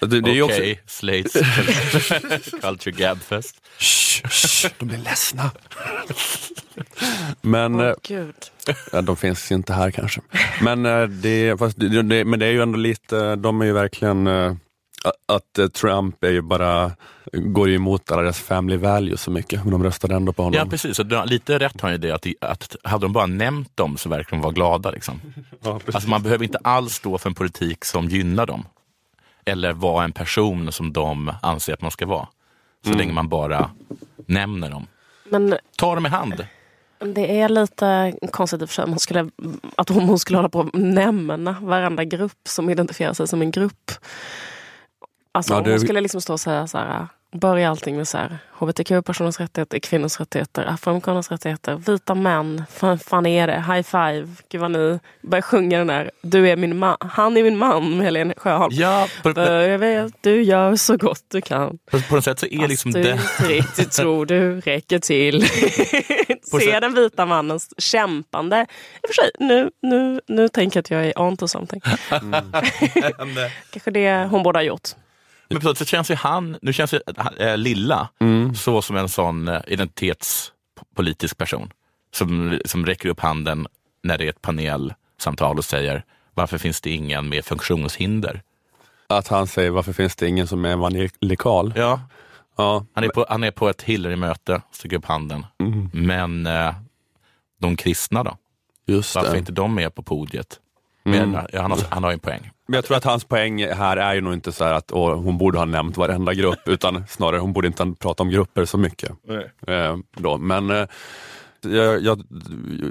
[0.00, 0.62] Det, det Okej, också...
[0.86, 1.32] Slates
[2.60, 3.56] Culture Gabfest.
[3.78, 5.50] Shh, shh, de blir ledsna.
[7.40, 7.94] men, oh,
[8.92, 10.20] ja, de finns inte här kanske.
[10.62, 13.72] Men, eh, det, fast det, det, men det är ju ändå lite, de är ju
[13.72, 14.54] verkligen eh,
[15.26, 16.90] att Trump är ju bara,
[17.32, 20.58] går ju emot alla deras family values så mycket, men de röstade ändå på honom.
[20.58, 23.96] Ja precis, och lite rätt har ju det att, att hade de bara nämnt dem
[23.96, 24.90] så verkar de vara glada.
[24.90, 25.20] Liksom.
[25.64, 28.64] Ja, alltså man behöver inte alls stå för en politik som gynnar dem
[29.44, 32.28] eller vara en person som de anser att man ska vara.
[32.82, 32.98] Så mm.
[32.98, 33.70] länge man bara
[34.26, 34.86] nämner dem.
[35.24, 36.46] Men, Ta dem i hand.
[36.98, 39.30] Det är lite konstigt i och för sig man skulle,
[39.76, 43.90] att hon skulle hålla på att nämna varenda grupp som identifierar sig som en grupp.
[45.32, 45.70] Alltså ja, det...
[45.70, 49.78] hon skulle liksom stå och säga så här, börjar allting med så här, hbtq-personers rättigheter,
[49.78, 54.98] kvinnors rättigheter, afroamerikaners rättigheter, vita män, fan, fan är det, high five, gud vad ni
[55.22, 58.74] börjar sjunga den där, du är min man, han är min man med Helene Sjöholm.
[58.74, 61.78] Ja, på, Jag vet, du gör så gott du kan.
[61.90, 63.12] på, på något sätt så är liksom Fast du det...
[63.12, 65.46] inte riktigt tror du räcker till.
[66.60, 68.66] Se den vita mannens kämpande.
[69.02, 71.80] I och för sig, nu, nu, nu tänker jag att jag är on to something.
[73.70, 74.88] Kanske det hon borde ha gjort.
[75.52, 77.00] Men sätt känns ju han, nu känns ju
[77.38, 78.08] äh, Lilla
[78.56, 81.70] så som en sån äh, identitetspolitisk person.
[82.14, 83.66] Som, som räcker upp handen
[84.02, 88.42] när det är ett panelsamtal och säger varför finns det ingen med funktionshinder?
[89.06, 91.72] Att han säger varför finns det ingen som är evangelikal?
[91.76, 92.00] Ja,
[92.56, 95.46] Ja, han är på, han är på ett Hillary-möte, sticker upp handen.
[95.92, 96.74] Men äh,
[97.60, 98.36] de kristna då?
[98.86, 99.38] just Varför är det.
[99.38, 100.60] inte de med på podiet?
[101.04, 102.50] Men, ja, han, har, han har en poäng.
[102.68, 105.14] Men jag tror att hans poäng här är ju nog inte så här att åh,
[105.22, 108.78] hon borde ha nämnt varenda grupp, utan snarare hon borde inte prata om grupper så
[108.78, 109.10] mycket.
[109.66, 110.38] Eh, då.
[110.38, 110.86] Men eh,
[111.60, 112.22] jag, jag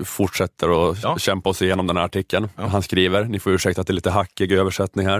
[0.05, 1.18] fortsätter att Ja.
[1.18, 2.49] kämpa oss igenom den här artikeln.
[2.55, 5.18] Han skriver, ni får ursäkta att det är lite hackig översättning här,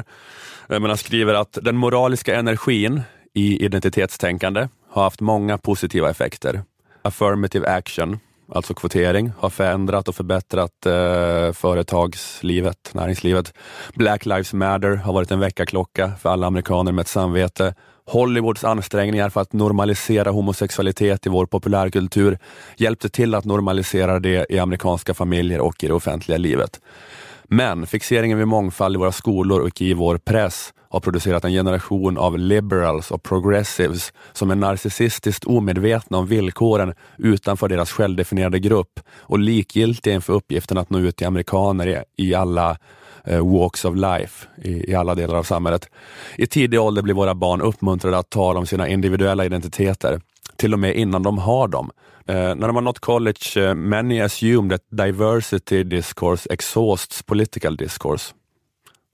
[0.70, 3.02] eh, men han skriver att den moraliska energin
[3.34, 6.62] i identitetstänkande har haft många positiva effekter.
[7.02, 8.20] Affirmative action,
[8.52, 13.54] alltså kvotering, har förändrat och förbättrat eh, företagslivet, näringslivet.
[13.94, 17.76] Black Lives Matter har varit en väckarklocka för alla amerikaner med ett samvete.
[18.06, 22.40] Hollywoods ansträngningar för att normalisera homosexualitet i vår populärkultur
[22.78, 26.80] hjälpte till att normalisera det i amerikanska familjer och i det offentliga livet.
[27.44, 32.18] Men fixeringen vid mångfald i våra skolor och i vår press har producerat en generation
[32.18, 39.40] av liberals och progressives som är narcissistiskt omedvetna om villkoren utanför deras självdefinierade grupp och
[39.40, 42.78] likgiltiga inför uppgiften att nå ut till amerikaner i, i alla
[43.24, 45.90] eh, walks of life, i, i alla delar av samhället.
[46.36, 50.22] I tidig ålder blir våra barn uppmuntrade att tala om sina individuella identiteter,
[50.56, 51.92] till och med innan de har dem.
[52.28, 58.34] Eh, när de har nått college, eh, many assume that diversity discourse exhausts political discourse.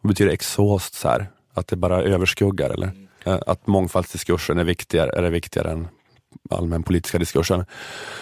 [0.01, 1.27] Vad betyder exhaust här?
[1.57, 2.91] Att det bara överskuggar eller?
[3.25, 5.87] Eh, att mångfaldsdiskursen är viktigare, är det viktigare än
[6.49, 7.65] allmän politiska diskursen.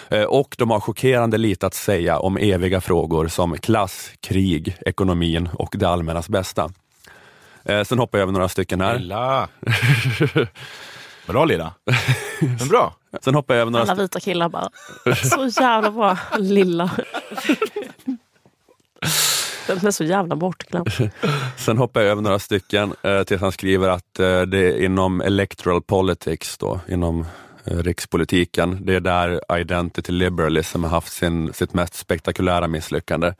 [0.09, 5.49] Eh, och de har chockerande lite att säga om eviga frågor som klass, krig, ekonomin
[5.53, 6.69] och det allmännas bästa.
[7.63, 8.99] Eh, Sen hoppar jag över några stycken här.
[8.99, 9.47] Lilla!
[11.27, 11.73] Bra Lilla.
[12.59, 12.95] Men bra.
[13.21, 14.69] Sen hoppar jag över några Alla vita killar bara,
[15.15, 16.17] så jävla bra.
[16.37, 16.91] Lilla.
[19.67, 20.89] Den är så jävla bortglömd.
[21.57, 25.21] Sen hoppar jag över några stycken eh, tills han skriver att eh, det är inom
[25.21, 27.25] electoral politics, då, inom
[27.65, 33.33] eh, rikspolitiken, det är där identity liberalism har haft sin, sitt mest spektakulära misslyckande.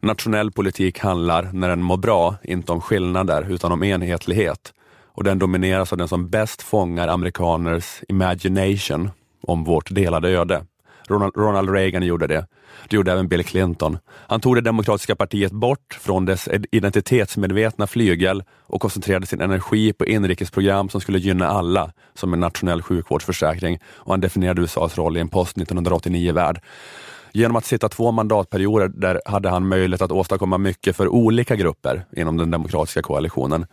[0.00, 4.72] Nationell politik handlar, när den mår bra, inte om skillnader utan om enhetlighet.
[5.18, 9.10] Och den domineras av den som bäst fångar amerikaners imagination
[9.42, 10.64] om vårt delade öde.
[11.10, 12.46] Ronald, Ronald Reagan gjorde det.
[12.88, 13.98] Det gjorde även Bill Clinton.
[14.08, 20.06] Han tog det demokratiska partiet bort från dess identitetsmedvetna flygel och koncentrerade sin energi på
[20.06, 23.78] inrikesprogram som skulle gynna alla, som en nationell sjukvårdsförsäkring.
[23.94, 26.60] Och han definierade USAs roll i en post 1989-värld.
[27.32, 32.04] Genom att sitta två mandatperioder där hade han möjlighet att åstadkomma mycket för olika grupper
[32.16, 33.66] inom den demokratiska koalitionen.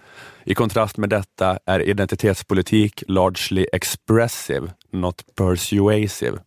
[0.44, 6.38] I kontrast med detta är identitetspolitik largely expressive, not persuasive.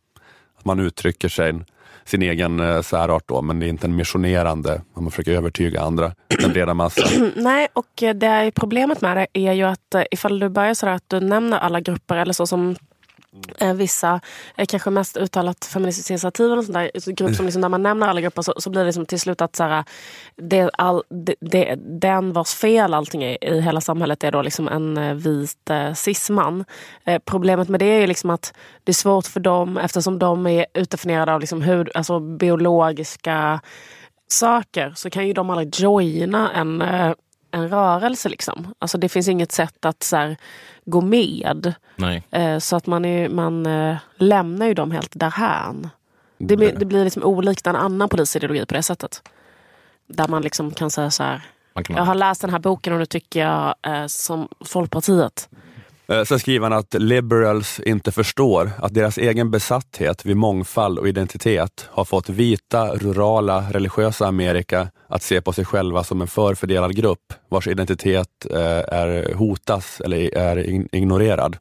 [0.58, 1.54] Att man uttrycker sig,
[2.04, 6.12] sin egen eh, särart då, men det är inte en missionerande, man försöker övertyga andra,
[6.40, 7.32] den breda massan.
[7.36, 10.74] Nej, och eh, det är problemet med det är ju att eh, ifall du börjar
[10.74, 12.76] sådär att du nämner alla grupper eller så som
[13.58, 14.20] Eh, vissa,
[14.68, 18.20] kanske mest uttalat feministiskt initiativ och sånt där, grupp som liksom, när man nämner alla
[18.20, 19.84] grupper så, så blir det liksom till slut att såhär,
[20.36, 24.68] det, all, det, det, den vars fel allting är i hela samhället är då liksom
[24.68, 26.64] en eh, vit eh, cisman.
[27.04, 28.54] Eh, problemet med det är liksom att
[28.84, 33.60] det är svårt för dem eftersom de är utdefinierade av liksom hur, alltså biologiska
[34.28, 37.12] saker så kan ju de aldrig joina en, eh,
[37.50, 38.28] en rörelse.
[38.28, 38.74] Liksom.
[38.78, 40.36] Alltså det finns inget sätt att så här,
[40.84, 41.74] gå med.
[42.30, 45.88] Eh, så att man, är, man eh, lämnar ju dem helt därhän.
[46.38, 49.22] Det blir, det blir liksom olikt en annan polisideologi på det sättet.
[50.06, 51.42] Där man liksom kan säga så här.
[51.88, 55.48] Jag har läst den här boken och nu tycker jag eh, som Folkpartiet.
[56.12, 61.08] Eh, sen skriver han att liberals inte förstår att deras egen besatthet vid mångfald och
[61.08, 66.96] identitet har fått vita, rurala, religiösa Amerika att se på sig själva som en förfördelad
[66.96, 68.60] grupp vars identitet eh,
[68.98, 70.58] är hotas eller är
[70.96, 71.56] ignorerad.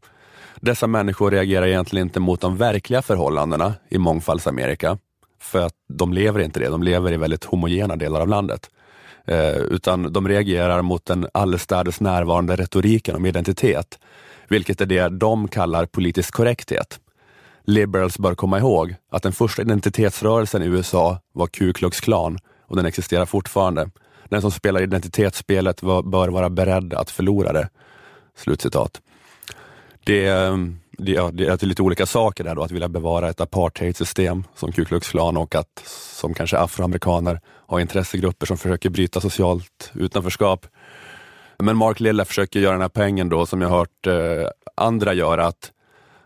[0.60, 4.98] Dessa människor reagerar egentligen inte mot de verkliga förhållandena i mångfaldsamerika,
[5.42, 6.70] för att de lever inte det.
[6.70, 8.70] De lever i väldigt homogena delar av landet.
[9.26, 14.00] Eh, utan de reagerar mot den allestädes närvarande retoriken om identitet
[14.48, 17.00] vilket är det de kallar politisk korrekthet.
[17.64, 22.38] Liberals bör komma ihåg att den första identitetsrörelsen i USA var Ku Klux Klan
[22.68, 23.90] och den existerar fortfarande.
[24.30, 27.70] Den som spelar identitetsspelet bör vara beredd att förlora det.
[28.36, 29.02] Slutcitat.
[30.04, 30.30] Det,
[30.98, 34.72] det, ja, det är lite olika saker där då, att vilja bevara ett apartheidsystem som
[34.72, 35.84] Ku Klux Klan och att
[36.20, 40.66] som kanske afroamerikaner ha intressegrupper som försöker bryta socialt utanförskap.
[41.60, 45.46] Men Mark Lilla försöker göra den här pengen då som jag hört eh, andra göra,
[45.46, 45.72] att,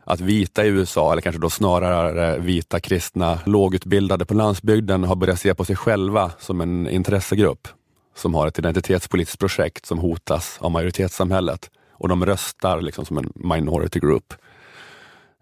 [0.04, 5.40] att vita i USA, eller kanske då snarare vita kristna lågutbildade på landsbygden har börjat
[5.40, 7.68] se på sig själva som en intressegrupp
[8.16, 13.32] som har ett identitetspolitiskt projekt som hotas av majoritetssamhället och de röstar liksom som en
[13.36, 14.34] minority group.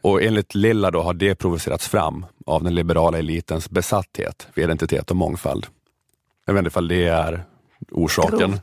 [0.02, 5.12] Och enligt Lilla då har det provocerats fram av den liberala elitens besatthet för identitet
[5.12, 5.68] och mångfald.
[6.46, 7.44] Jag vet inte ifall det är
[7.92, 8.60] orsaken.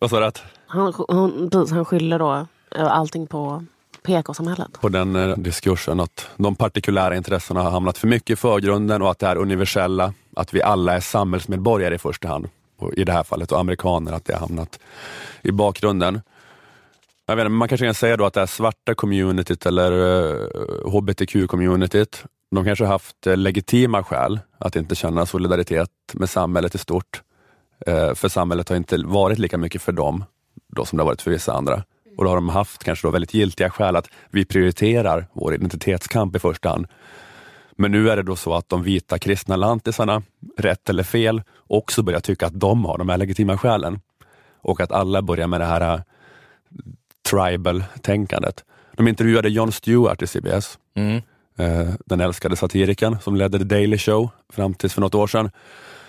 [0.00, 0.55] Vad sa du?
[0.66, 2.46] Han, hon, han skyller då
[2.76, 3.64] eh, allting på
[4.02, 4.80] PK-samhället.
[4.80, 9.10] På den eh, diskursen att de partikulära intressena har hamnat för mycket i förgrunden och
[9.10, 12.48] att det är universella, att vi alla är samhällsmedborgare i första hand.
[12.78, 14.78] Och I det här fallet och amerikaner, att det har hamnat
[15.42, 16.20] i bakgrunden.
[17.26, 20.90] Jag vet man kanske kan säga då att det här svarta communityt eller uh, eh,
[20.90, 26.78] hbtq-communityt, de kanske har haft uh, legitima skäl att inte känna solidaritet med samhället i
[26.78, 27.22] stort.
[27.88, 30.24] Uh, för samhället har inte varit lika mycket för dem
[30.68, 31.82] då som det har varit för vissa andra.
[32.16, 36.36] Och då har de haft kanske då väldigt giltiga skäl att vi prioriterar vår identitetskamp
[36.36, 36.86] i första hand.
[37.76, 40.22] Men nu är det då så att de vita kristna lantisarna,
[40.58, 44.00] rätt eller fel, också börjar tycka att de har de här legitima skälen.
[44.62, 46.02] Och att alla börjar med det här
[47.30, 48.64] tribal-tänkandet.
[48.92, 51.22] De intervjuade Jon Stewart i CBS, mm.
[51.58, 55.50] eh, den älskade satirikern som ledde The Daily Show fram tills för något år sedan.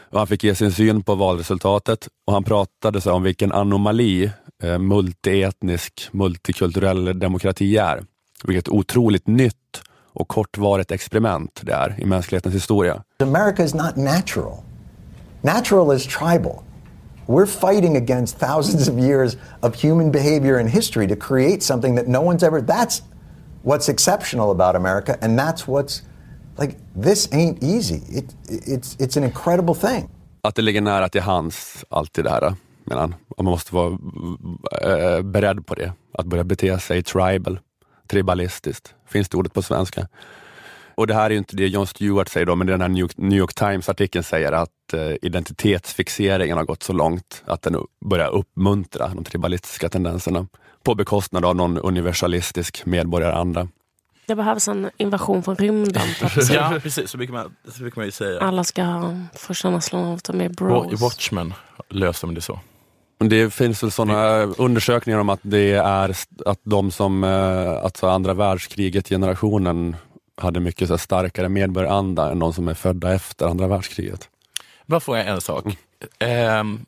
[0.09, 4.31] Och han fick ge sin syn på valresultatet och han pratade så om vilken anomali
[4.63, 8.03] eh, multietnisk, multikulturell demokrati är.
[8.43, 9.81] Vilket otroligt nytt
[10.13, 13.03] och kortvarigt experiment det är i mänsklighetens historia.
[13.19, 14.57] America is not natural.
[15.41, 16.63] Natural is tribal.
[17.27, 22.07] We're fighting against thousands of years of human behavior and history to create something that
[22.07, 22.61] no one's ever.
[22.61, 23.01] That's
[23.63, 26.01] what's exceptional about America, and that's what's
[26.59, 26.75] like.
[27.03, 28.01] This ain't easy.
[28.19, 30.09] It, it's it's an incredible thing.
[30.41, 32.53] Att det ligger nära till hands, alltid det här,
[32.83, 33.15] menar han.
[33.37, 33.97] Man måste vara
[34.81, 35.93] äh, beredd på det.
[36.13, 37.59] Att börja bete sig tribal,
[38.07, 38.95] tribalistiskt.
[39.07, 40.07] Finns det ordet på svenska?
[40.95, 43.39] Och det här är ju inte det Jon Stewart säger då, men den här New
[43.39, 49.23] York Times-artikeln säger att eh, identitetsfixeringen har gått så långt att den börjar uppmuntra de
[49.23, 50.47] tribalistiska tendenserna
[50.83, 53.67] på bekostnad av någon universalistisk medborgaranda.
[54.27, 56.07] Det behövs en invasion från rymden.
[56.49, 57.11] ja, precis.
[57.11, 58.39] Så brukar, man, så brukar man ju säga.
[58.41, 60.93] Alla ska få känna att de är bros.
[60.93, 61.53] I Watchmen
[61.89, 62.59] löser man det så.
[63.17, 66.15] Det finns väl sådana undersökningar om att det är
[66.45, 69.95] att de som, eh, alltså andra världskriget, generationen
[70.37, 74.29] hade mycket så starkare medborgaranda än de som är födda efter andra världskriget.
[74.85, 75.65] Bara får jag en sak.
[76.19, 76.73] Mm.
[76.73, 76.79] Eh,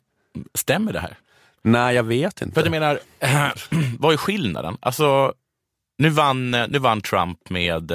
[0.54, 1.18] stämmer det här?
[1.62, 2.54] Nej, jag vet inte.
[2.54, 3.00] För jag menar,
[3.98, 4.76] vad är skillnaden?
[4.80, 5.32] Alltså,
[6.00, 7.92] nu vann, nu vann Trump med...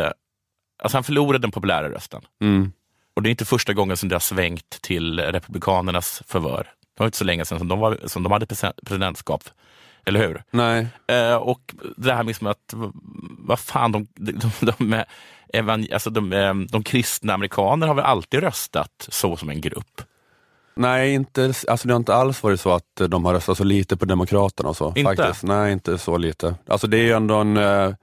[0.84, 2.22] Alltså han förlorade den populära rösten.
[2.42, 2.72] Mm.
[3.16, 6.64] Och det är inte första gången som det har svängt till Republikanernas favör.
[6.64, 8.46] Det var inte så länge sedan som de, var, som de hade
[8.86, 9.44] presidentskap.
[10.06, 10.44] Eller hur?
[10.52, 10.88] Nej.
[11.08, 12.74] Eh, och det här med att,
[13.38, 15.04] vad fan, de, de, de, de
[15.94, 20.02] alltså de, eh, de kristna amerikaner har väl alltid röstat så som en grupp?
[20.76, 23.98] Nej, inte, alltså det har inte alls varit så att de har röstat så lite
[23.98, 24.94] på Demokraterna och så.
[24.96, 25.16] Inte?
[25.16, 25.44] Faktiskt.
[25.44, 26.56] Nej, inte så lite.
[26.68, 27.94] Alltså det är ändå en eh,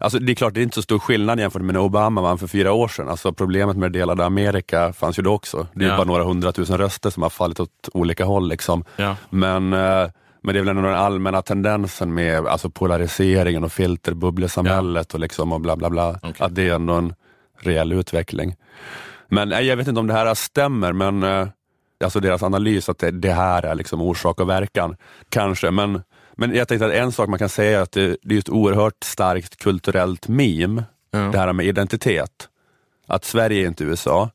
[0.00, 2.38] Alltså det är klart, det är inte så stor skillnad jämfört med när Obama vann
[2.38, 3.08] för fyra år sedan.
[3.08, 5.66] Alltså problemet med det delade Amerika fanns ju då också.
[5.72, 5.96] Det är ja.
[5.96, 8.48] bara några hundratusen röster som har fallit åt olika håll.
[8.48, 8.84] Liksom.
[8.96, 9.16] Ja.
[9.30, 10.08] Men eh,
[10.42, 15.16] men det är väl ändå den allmänna tendensen med alltså polariseringen och filterbubblesamhället ja.
[15.16, 16.10] och, liksom och bla bla bla.
[16.10, 16.32] Okay.
[16.38, 17.14] Att det är ändå en
[17.60, 18.56] reell utveckling.
[19.28, 21.48] Men jag vet inte om det här stämmer, men eh,
[22.04, 24.96] alltså deras analys att det, det, här är liksom orsak och verkan.
[25.28, 28.34] Kanske, men, men jag tänkte att en sak man kan säga är att det, det
[28.34, 31.18] är ett oerhört starkt kulturellt meme, ja.
[31.18, 32.48] det här med identitet.
[33.06, 34.30] Att Sverige är inte USA,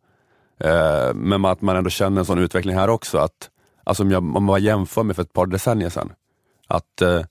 [0.59, 3.17] eh, men att man ändå känner en sån utveckling här också.
[3.17, 3.49] att
[3.83, 6.13] Alltså om, jag, om man jämför med för ett par decennier sedan.
[6.67, 7.21] Att eh,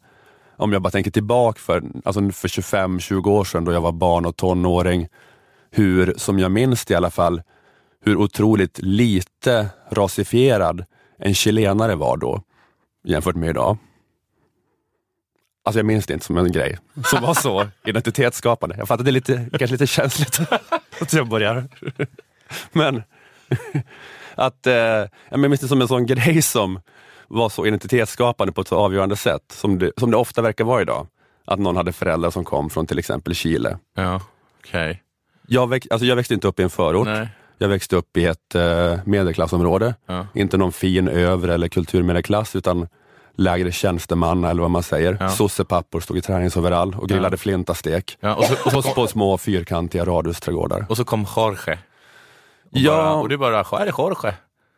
[0.57, 4.27] om jag bara tänker tillbaka för, alltså för 25-20 år sedan då jag var barn
[4.27, 5.09] och tonåring,
[5.71, 7.43] hur, som jag minns det i alla fall,
[8.05, 10.85] hur otroligt lite rasifierad
[11.19, 12.43] en chilenare var då
[13.05, 13.79] jämfört med idag.
[15.65, 18.77] Alltså jag minns det inte som en grej som var så identitetsskapande.
[18.79, 20.41] Jag fattar att det är lite, kanske lite känsligt
[21.01, 21.69] att jag börjar.
[22.73, 23.03] Men
[24.35, 24.75] att, eh,
[25.29, 26.81] jag minns det som en sån grej som
[27.29, 30.83] var så identitetsskapande på ett så avgörande sätt, som det, som det ofta verkar vara
[30.83, 31.07] idag.
[31.45, 33.79] att någon hade föräldrar som kom från till exempel Chile.
[33.95, 34.21] Ja,
[34.59, 35.03] okej.
[35.47, 37.07] Jag, väx, alltså jag växte inte upp i en förort.
[37.07, 37.29] Nej.
[37.63, 39.95] Jag växte upp i ett eh, medelklassområde.
[40.07, 40.27] Ja.
[40.35, 42.89] Inte någon fin övre eller kulturmedelklass utan
[43.37, 45.17] lägre tjänstemanna eller vad man säger.
[45.21, 45.29] Ja.
[45.29, 47.39] Sossepappor stod i träningsoverall och grillade Ja.
[47.39, 48.17] flintastek.
[48.21, 50.87] Ja, och, så, och, så På, på små fyrkantiga radhusträdgårdar.
[50.89, 51.73] och så kom Jorge.
[51.73, 51.79] Och,
[52.79, 52.91] Ja.
[52.97, 54.35] bara, och du bara, är det Jorge?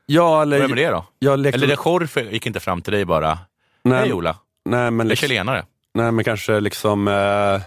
[0.06, 0.58] Ja, eller...
[0.58, 1.04] Vem är det då?
[1.18, 3.38] Jag lekte, Eller det Jorge gick inte fram till dig bara,
[3.82, 5.64] nej, hej Ola, nej, men, jag är liksom, chilenare.
[5.94, 7.08] nej, men kanske liksom...
[7.08, 7.60] Eh,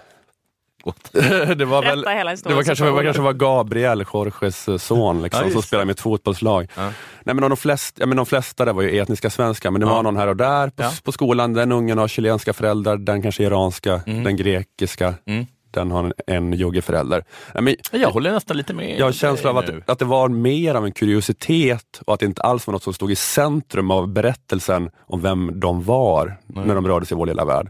[1.55, 2.01] det var väl...
[2.43, 5.93] Det var kanske, var kanske var Gabriel, Jorges eh, son, liksom, Ja, som spelade med
[5.93, 6.67] ett fotbollslag.
[6.75, 6.83] Ja.
[7.23, 9.87] Nej, men de, flesta, ja, men de flesta där var ju etniska svenskar, men det
[9.87, 9.93] Ja.
[9.93, 10.91] var någon här och där på, Ja.
[11.03, 11.53] på skolan.
[11.53, 14.23] Den ungen har chilenska föräldrar, den kanske iranska, Mm.
[14.23, 15.45] den grekiska, Mm.
[15.71, 17.23] den har en, en juggeförälder.
[17.55, 20.05] Nej, men Jag håller nästan lite med jag har dig känslan av att, att det
[20.05, 23.15] var mer av en kuriositet och att det inte alls var något som stod i
[23.15, 27.69] centrum av berättelsen om vem de var när de rörde sig i vår lilla värld.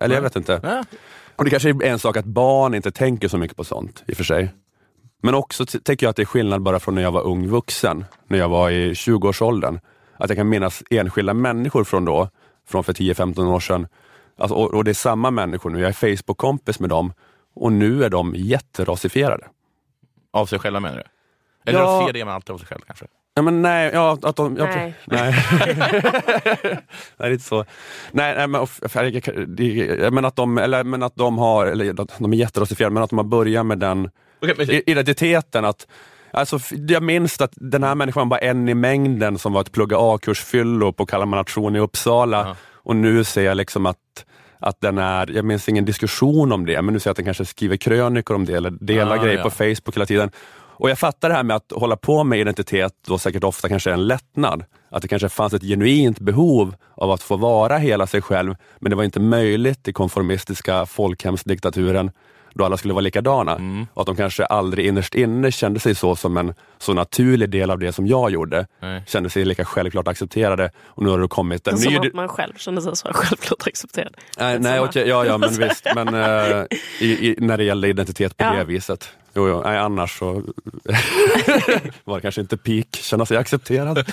[0.00, 0.28] Eller jag Nej.
[0.28, 0.60] vet inte.
[0.62, 0.84] Ja.
[1.38, 4.12] Och Det kanske är en sak att barn inte tänker så mycket på sånt i
[4.12, 4.54] och för sig.
[5.22, 8.04] Men också tänker jag att det är skillnad bara från när jag var ung vuxen,
[8.26, 9.80] när jag var i 20-årsåldern.
[10.16, 12.28] Att jag kan minnas enskilda människor från då,
[12.68, 13.86] från för 10-15 år sedan.
[14.38, 17.12] Alltså, och, och det är samma människor nu, jag är Facebook-kompis med dem
[17.54, 19.46] och nu är de jätterasifierade.
[20.32, 21.02] Av sig själva menar du?
[21.70, 21.98] Eller Ja.
[22.00, 23.06] de ser det man alltid av sig själv kanske?
[23.38, 24.56] Ja, men nej, ja, att de...
[24.56, 24.94] Ja, Nej.
[25.04, 25.34] nej.
[26.62, 26.78] nej,
[27.16, 27.64] det är inte så.
[28.12, 28.66] Nej, nej men,
[29.56, 33.02] det- men, att de, eller, men att de har, eller att de är jätterasifierade, men
[33.02, 34.10] att de har börjat med den
[34.42, 35.64] Okej, men, identiteten.
[35.64, 35.86] att
[36.30, 36.58] Alltså,
[36.88, 40.92] jag minns att den här människan var en i mängden som var ett plugga A-kursfyllo
[40.92, 42.36] på Kalmar nation i Uppsala.
[42.48, 42.56] Ja.
[42.74, 43.96] Och nu ser jag liksom att,
[44.60, 47.24] att den är, jag minns ingen diskussion om det, men nu ser jag att den
[47.24, 49.42] kanske skriver krönikor om det eller delar Ah, grejer ja.
[49.44, 50.30] på Facebook hela tiden.
[50.80, 53.90] Och jag fattar det här med att hålla på med identitet då säkert ofta kanske
[53.90, 54.64] är en lättnad.
[54.90, 58.90] Att det kanske fanns ett genuint behov av att få vara hela sig själv, men
[58.90, 62.10] det var inte möjligt i konformistiska folkhemsdiktaturen
[62.54, 63.52] då alla skulle vara likadana.
[63.56, 63.86] Mm.
[63.94, 67.70] Och att de kanske aldrig innerst inne kände sig så som en så naturlig del
[67.70, 68.66] av det som jag gjorde.
[68.80, 69.02] Nej.
[69.06, 70.70] Kände sig lika självklart accepterade.
[70.86, 71.98] Och nu har det kommit en Som ny...
[72.08, 74.16] att man själv kände sig så självklart accepterad.
[74.38, 75.86] Nej, nej okej, ja, ja, men visst.
[75.94, 76.64] Men eh,
[77.00, 78.52] i, i, när det gäller identitet på Ja.
[78.54, 79.08] det viset.
[79.38, 80.32] Jo, jo, nej, annars så
[82.04, 84.04] var det kanske inte peak, känna sig accepterad.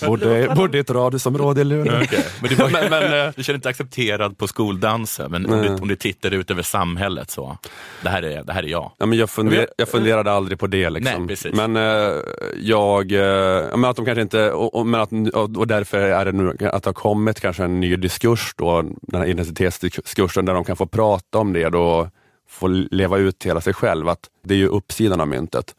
[0.06, 2.06] bodde, bodde i ett radhusområde i Luleå.
[2.40, 5.68] men, du, var, Men, men, eh, du känner inte accepterad på skoldansen, men om du,
[5.68, 7.58] om du tittar ut över samhället så,
[8.02, 8.92] det här är, det här är jag.
[8.98, 10.90] Ja, men jag, funder, jag funderade aldrig på det.
[10.90, 11.18] Liksom.
[11.18, 11.54] Nej, precis.
[11.54, 12.22] Men eh,
[12.56, 16.24] jag, eh, men att de kanske inte, och, och, men att, och, och därför är
[16.24, 20.54] det nu att det har kommit kanske en ny diskurs då, den här identitetsdiskursen där
[20.54, 22.08] de kan få prata om det då,
[22.54, 24.08] få leva ut hela sig själv.
[24.08, 25.74] Att det är ju uppsidan av myntet.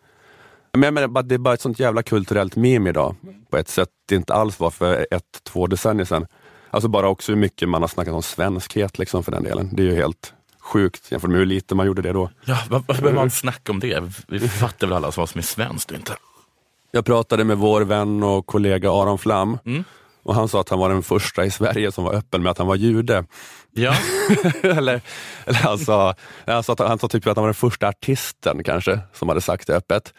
[0.73, 3.15] Men jag menar, det är bara ett sånt jävla kulturellt meme idag
[3.49, 6.25] på ett sätt det inte alls var för ett, två decennier sedan.
[6.69, 9.69] Alltså bara också hur mycket man har snackat om svenskhet liksom för den delen.
[9.73, 12.29] Det är ju helt sjukt jämfört med hur lite man gjorde det då.
[12.45, 14.03] Ja, vad- varför behöver man snacka om det?
[14.27, 16.13] Vi fattar väl alla vad som är svenskt och inte?
[16.91, 19.83] Jag pratade med vår vän och kollega Aron Flam Mm.
[20.25, 22.57] Och han sa att han var den första i Sverige som var öppen med att
[22.57, 23.25] han var jude.
[23.71, 23.95] Ja,
[24.63, 25.01] eller,
[25.45, 26.15] eller han, sa,
[26.45, 29.41] han, sa att, han sa typ att han var den första artisten kanske som hade
[29.41, 30.13] sagt det öppet.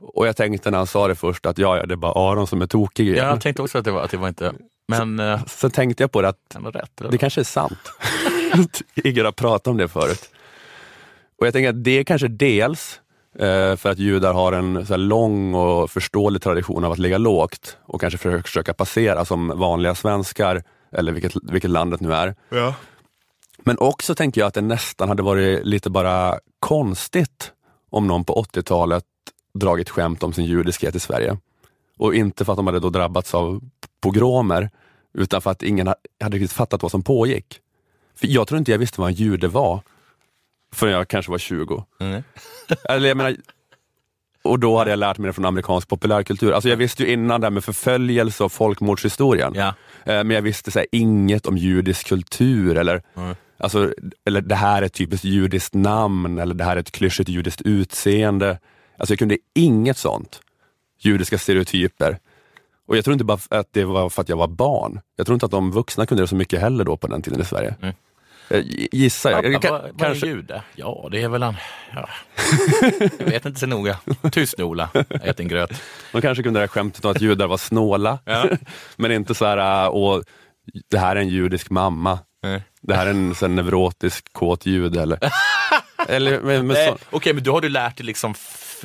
[0.00, 2.46] Och jag tänkte när han sa det först att ja, ja det är bara Aron
[2.46, 3.26] som är tokig igen.
[3.26, 4.52] jag tänkte också att det var, att det var inte...
[4.88, 7.00] Men eh, Sen tänkte jag på det att rätt.
[7.00, 7.10] Eller?
[7.10, 7.92] det kanske är sant.
[9.04, 10.30] Ingen har pratat om det förut.
[11.40, 13.00] Och jag tänker att det är kanske dels
[13.76, 18.00] för att judar har en så lång och förståelig tradition av att ligga lågt och
[18.00, 20.62] kanske försöka, passera som vanliga svenskar,
[20.92, 22.34] eller vilket, vilket landet nu är.
[22.48, 22.74] Ja.
[23.58, 27.52] Men också tänker jag att det nästan hade varit lite bara konstigt
[27.90, 29.04] om någon på 80-talet
[29.54, 31.36] dragit skämt om sin judiskhet i Sverige.
[31.98, 33.60] Och inte för att de hade då drabbats av
[34.00, 34.70] pogromer,
[35.14, 37.60] utan för att ingen ha- hade riktigt fattat vad som pågick.
[38.14, 39.80] För jag tror inte jag visste vad en jude var
[40.72, 41.84] förrän jag kanske var 20.
[42.00, 42.22] Mm.
[42.84, 43.36] Eller jag menar,
[44.44, 46.52] och då hade jag lärt mig det från amerikansk populärkultur.
[46.52, 49.52] Alltså jag visste ju innan det här med förföljelse och folkmordshistorien.
[49.54, 49.68] Ja.
[50.04, 53.34] Eh, Men jag visste så här, inget om judisk kultur eller, Mm.
[53.58, 53.92] alltså,
[54.24, 57.60] eller det här är ett typiskt judiskt namn eller det här är ett klyschigt judiskt
[57.62, 58.58] utseende.
[58.98, 60.40] Alltså jag kunde inget sånt.
[61.00, 62.18] Judiska stereotyper.
[62.88, 65.00] Och jag tror inte bara att det var för att jag var barn.
[65.16, 67.40] Jag tror inte att de vuxna kunde det så mycket heller då på den tiden
[67.40, 67.74] i Sverige.
[67.82, 67.94] Mm.
[68.50, 69.62] Eh, Gissar jag.
[69.62, 70.62] Pappa, vad, vad är kanske, en jude?
[70.74, 71.56] Ja, det är väl han...
[71.94, 72.08] Ja.
[73.18, 73.98] Jag vet inte så noga.
[74.32, 74.90] Tyst nu Ola,
[75.22, 75.82] ät en gröt.
[76.12, 78.18] de kanske kunde det här skämtet om att judar var snåla.
[78.24, 78.48] Ja.
[78.96, 80.24] Men inte så här, äh, och
[80.90, 82.18] det här är en judisk mamma.
[82.42, 82.62] Nej.
[82.82, 85.02] Det här är en sån neurotisk kåt jude.
[85.02, 85.18] Eller,
[86.08, 88.34] eller, men, men så, Okej, men då har du lärt dig liksom...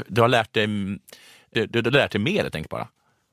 [0.07, 0.67] Du har lärt dig...
[1.53, 2.87] Du, du har lärt dig mer helt enkelt bara.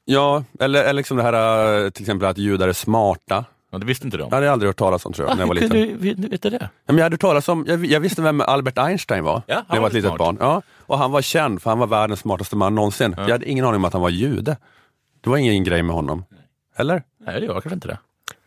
[0.05, 3.45] Ja, eller, eller liksom det här äh, till exempel att judar är smarta.
[3.71, 4.23] Ja, det visste inte de.
[4.31, 5.99] Jag hade aldrig hört talas om tror jag, när jag var Hur liten.
[5.99, 6.59] kunde du, du det?
[6.63, 9.65] Ja, men jag hade talas om, jag, jag visste vem Albert Einstein var Ja, han
[9.69, 10.19] när jag var var ett litet smart.
[10.19, 10.37] barn.
[10.41, 13.15] Ja, och han var känd för han var världens smartaste man någonsin.
[13.19, 14.57] Jag hade ingen aning om att han var jude.
[15.21, 16.25] Det var ingen grej med honom.
[16.77, 17.03] Eller?
[17.27, 17.99] Nej, det var kanske inte det.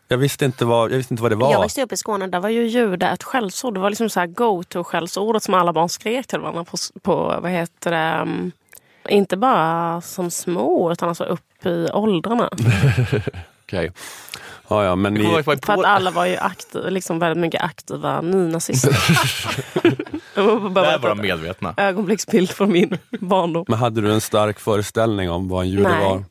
[0.08, 1.52] Jag visste inte vad, jag visste inte vad det var.
[1.52, 3.74] Jag växte upp i Skåne, där var ju jude ett skällsord.
[3.74, 7.50] Det var liksom så här go-to-skällsordet som alla barn skrek till varandra på, på vad
[7.50, 8.52] heter det, um,
[9.08, 12.48] inte bara som små utan alltså upp i åldrarna.
[13.64, 13.92] Okej.
[14.68, 18.96] Ja, ja, men ni, För att alla var ju aktiv, liksom väldigt mycket aktiva nynazister.
[20.34, 21.74] Jag var Där bara var de medvetna.
[21.76, 23.64] ögonblicksbild från min barndom.
[23.68, 26.04] men hade du en stark föreställning om vad en jude Nej.
[26.04, 26.24] var?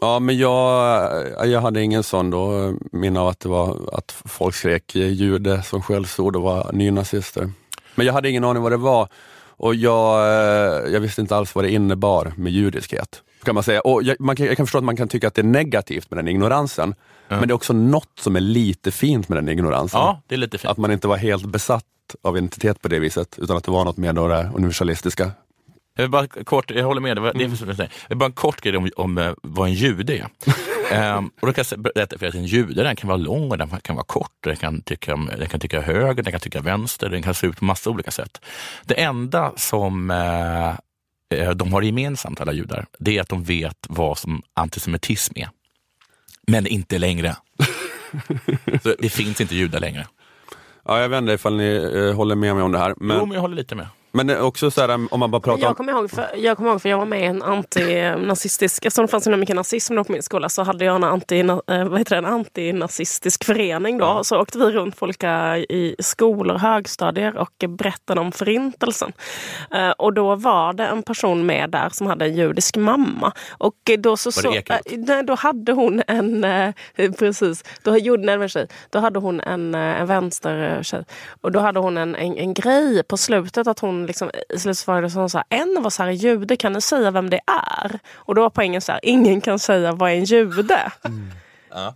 [0.00, 1.10] Ja, men jag,
[1.48, 5.82] jag hade ingen sån då, minne av att det var att folk skrek jude som
[5.82, 7.50] skällsord och var nynazister.
[7.94, 9.08] Men jag hade ingen aning vad det var
[9.56, 13.22] och jag, eh, jag visste inte alls vad det innebar med judiskhet.
[13.44, 13.80] Kan man säga.
[13.80, 16.10] Och jag, man kan, jag kan förstå att man kan tycka att det är negativt
[16.10, 16.94] med den ignoransen,
[17.28, 20.00] men det är också något som är lite fint med den ignoransen.
[20.00, 20.70] Ja, det är lite fint.
[20.70, 21.84] Att man inte var helt besatt
[22.22, 25.30] av identitet på det viset, utan att det var något mer då det universalistiska.
[25.96, 28.60] Jag bara kort, jag håller med, det var, det är som jag bara en kort
[28.60, 30.28] grej om, om eh, vad en jude är.
[30.90, 33.50] Ehm, och då kan jag berätta för er att en jude den kan vara lång
[33.50, 34.32] och den kan vara kort.
[34.40, 37.56] Den kan tycka, den kan tycka höger, den kan tycka vänster, den kan se ut
[37.56, 38.44] på massa olika sätt.
[38.84, 40.74] Det enda som eh,
[41.54, 45.48] de har gemensamt, alla judar, det är att de vet vad som antisemitism är.
[46.46, 47.36] Men inte längre.
[48.82, 50.06] Så det finns inte judar längre.
[50.84, 52.88] Ja, jag vet inte ifall ni eh, håller med mig om det här.
[52.90, 53.86] Jo, Men, men jag håller lite med.
[54.12, 55.74] Men också så här, om man bara pratar Jag om...
[55.76, 59.10] kommer, ihåg för, jag kommer ihåg för jag var med i en antinazistisk, eftersom det
[59.10, 61.98] fanns så mycket nazism då på min skola så hade jag en, anti, eh, vad
[61.98, 64.24] heter det, en antinazistisk förening då.
[64.24, 69.12] Så åkte vi runt på olika i skolor, högstadier och berättade om förintelsen.
[69.74, 73.32] Eh, Och då var det en person med där som hade en judisk mamma.
[73.58, 76.46] Och då så, Var det så eh, nej, då hade hon en,
[77.18, 78.66] precis, då gjorde en tjej.
[78.90, 81.04] Då hade hon en, en vänstertjej.
[81.40, 84.78] Och då hade hon en, en, en grej på slutet att hon liksom, i slutet
[84.78, 87.40] svarade hon så här, en av oss här är jude, kan ni säga vem det
[87.46, 87.98] är?
[88.14, 90.92] Och då var poängen så här, ingen kan säga vad är en jude?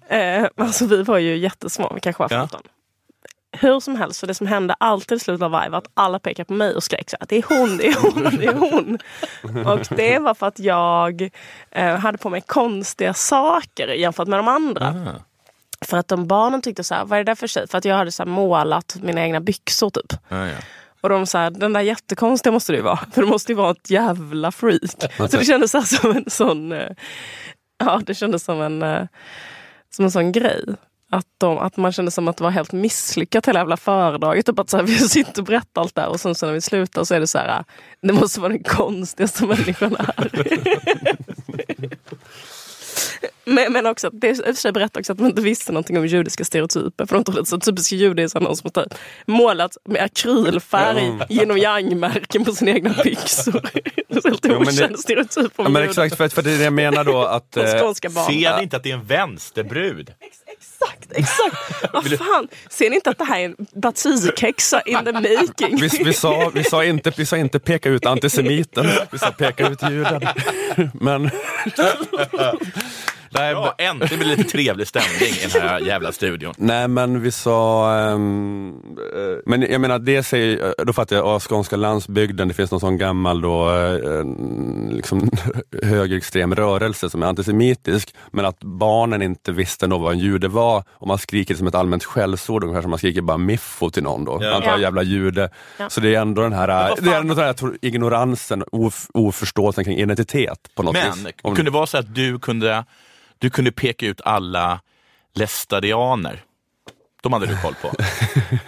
[0.09, 2.39] Eh, alltså vi var ju jättesmå, vi kanske var Ja.
[2.39, 2.61] 15.
[3.59, 6.19] Hur som helst, för det som hände alltid i slutet av varje var att alla
[6.19, 8.55] pekade på mig och skrek så här, det är hon, det är hon, det är
[8.55, 8.99] hon.
[9.67, 11.31] Och det var för att jag
[11.71, 14.87] eh, hade på mig konstiga saker jämfört med de andra.
[14.89, 15.21] Ah.
[15.85, 17.69] För att de barnen tyckte så här, vad är det där för tjej?
[17.69, 20.13] För att jag hade så målat mina egna byxor typ.
[20.29, 20.57] Ja, ja.
[21.07, 22.99] Och de sa, den där jättekonstiga måste det ju vara.
[23.13, 25.13] För det måste ju vara ett jävla freak.
[25.17, 26.91] Så det kändes så här som en sån, eh,
[27.79, 29.07] ja det kändes som en, eh,
[29.91, 30.65] som en sån grej.
[31.11, 34.47] Att, de, att man kände som att det var helt misslyckat hela jävla föredraget.
[34.47, 36.61] Typ att så här, vi sitter och berättar allt där och sen så när vi
[36.61, 37.65] slutar så är det så här,
[38.03, 40.31] det måste vara den konstigaste människan här.
[43.49, 45.73] Men, men också, det är i och för sig berättar också att man inte visste
[45.73, 47.07] någonting om judiska stereotyper.
[47.07, 48.87] För de trodde att så typisk jude är så någon som har
[49.27, 53.61] målat med akrylfärg genom yang-märken på sina egna byxor.
[54.09, 56.73] Det är helt okänd stereotyp om Ja, men exakt, för, för det är det jag
[56.73, 57.57] menar då att...
[57.57, 57.65] Eh.
[57.67, 60.13] Ser ni inte att det är en vänsterbrud?
[60.59, 61.93] Exakt, exakt.
[61.93, 65.77] Vad fan, ser ni inte att det här är en batikhäxa in the making?
[65.81, 69.69] vi, vi, sa, vi, sa inte, vi sa inte peka ut antisemiten, vi sa peka
[69.69, 70.23] ut juden.
[70.95, 71.31] Men...
[73.39, 76.55] Nej, Ja, äntligen blir det lite trevlig stämning i den här jävla studion.
[76.57, 78.69] Nej men vi sa, ehm,
[79.15, 82.81] eh, men jag menar det säger, då fattar jag, ja, skånska landsbygden, det finns någon
[82.81, 84.25] sån gammal då, eh,
[84.91, 85.31] liksom,
[85.83, 90.85] högerextrem rörelse som är antisemitisk, men att barnen inte visste nog vad en jude var
[90.93, 94.25] och man skriker som ett allmänt skällsord, ungefär som man skriker bara miffo till någon
[94.25, 94.51] då, Ja.
[94.51, 94.79] man tar Ja.
[94.79, 95.51] jävla jude.
[95.79, 95.91] Ja.
[95.91, 96.67] Så det är ändå den här,
[97.01, 101.13] det är ändå den här jag tror, ignoransen, of, oförståelsen kring identitet på något Men
[101.13, 101.27] vis.
[101.43, 102.85] Om- kunde det vara så att du kunde,
[103.39, 104.81] du kunde peka ut alla
[105.35, 106.43] lästadianer?
[107.23, 107.93] De hade du koll på.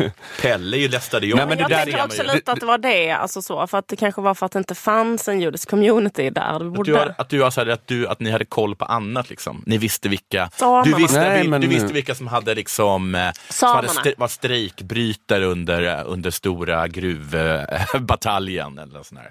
[0.42, 1.36] Pelle är ju lästadian.
[1.36, 3.10] Nej, men det jag där tänker också lite att det var det.
[3.10, 6.30] Alltså så, för att det kanske var för att det inte fanns en judisk community
[6.30, 6.42] där.
[6.42, 6.98] Att, du borde...
[6.98, 9.30] har, att, du har, så här, att, du, att ni hade koll på annat.
[9.30, 9.62] Liksom.
[9.66, 10.50] Ni visste vilka,
[10.84, 14.14] du visste, Nej, vi- men- du visste vilka som hade liksom, eh, som hade stre,
[14.16, 18.78] var strejkbrytare under, eh, under stora gruvbataljen.
[18.78, 19.30] Eller sån här.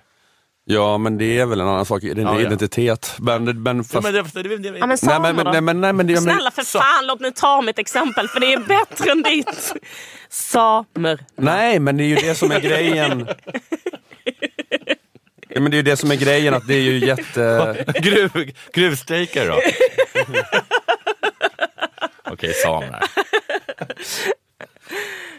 [0.70, 2.42] Ja men det är väl en annan sak, det är Ja, ja.
[2.42, 3.16] identitet.
[3.20, 5.82] Men, men Ja, fast, men det, det, det, det, Ja, men nej, men, nej, men,
[5.82, 8.60] nej, men, det- men, Snälla för fan, låt mig ta mitt exempel för det är
[8.60, 9.74] bättre än ditt.
[10.30, 11.20] Samer.
[11.36, 13.28] Nej, men det är ju det som är grejen.
[15.50, 17.86] Ja, men det är ju det som är grejen, att det är ju jätte...
[18.02, 19.60] Gruv, gruvstrejkare då?
[22.32, 23.04] Okej, samer.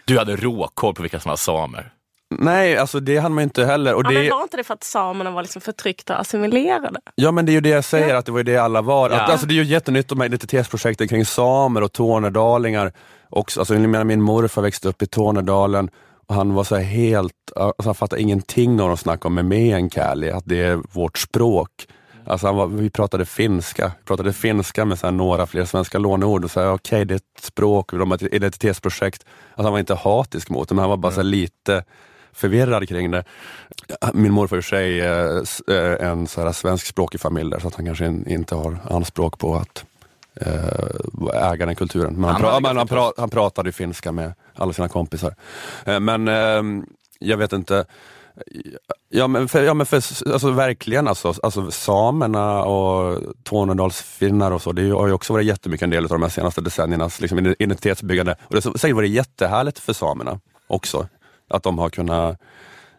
[0.04, 1.90] Du hade råkoll på vilka som var samer.
[2.40, 3.94] Nej, alltså det hann man inte heller.
[3.94, 7.00] Och Ja, det, men var inte det för att samerna var liksom förtryckta och assimilerade?
[7.14, 9.10] Ja men det är ju det jag säger, att det var ju det alla var.
[9.10, 9.16] Ja.
[9.20, 12.92] Att, alltså, det är ju jättenytt de här identitetsprojekten kring samer och tornedalingar.
[13.30, 15.90] Också, alltså, jag menar, min morfar växte upp i Tornedalen
[16.28, 20.30] och han var så här helt, alltså, han fattade ingenting när de snackade om meänkieli,
[20.30, 21.70] att det är vårt språk.
[22.26, 25.98] Alltså han var, vi pratade finska, vi pratade finska med så här några fler svenska
[25.98, 29.24] låneord och okej det är ett språk, de har ett identitetsprojekt.
[29.48, 31.84] Alltså han var inte hatisk mot det, men han var bara så här lite
[32.32, 33.24] förvirrad kring det.
[34.14, 37.50] Min morfar är i och för sig eh, s- eh, en så här svenskspråkig familj
[37.50, 39.84] där, så att han kanske in, inte har anspråk på att
[40.40, 42.14] eh, äga den kulturen.
[42.14, 45.34] Men han, Han pra, han, pra, han pratade finska med alla sina kompisar.
[46.00, 46.84] Men eh,
[47.18, 47.84] jag vet inte,
[49.08, 49.96] Ja men, för, ja, men för,
[50.32, 55.84] alltså, verkligen alltså, alltså samerna och Tornedalsfinnar och så, det har ju också varit jättemycket
[55.84, 58.36] en del av de här senaste decenniernas liksom, identitetsbyggande.
[58.42, 61.08] Och det har säkert varit jättehärligt för samerna också,
[61.48, 62.40] att de har kunnat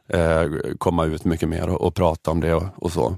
[0.07, 0.43] eh,
[0.77, 3.17] komma ut mycket mer och, och prata om det och, och så.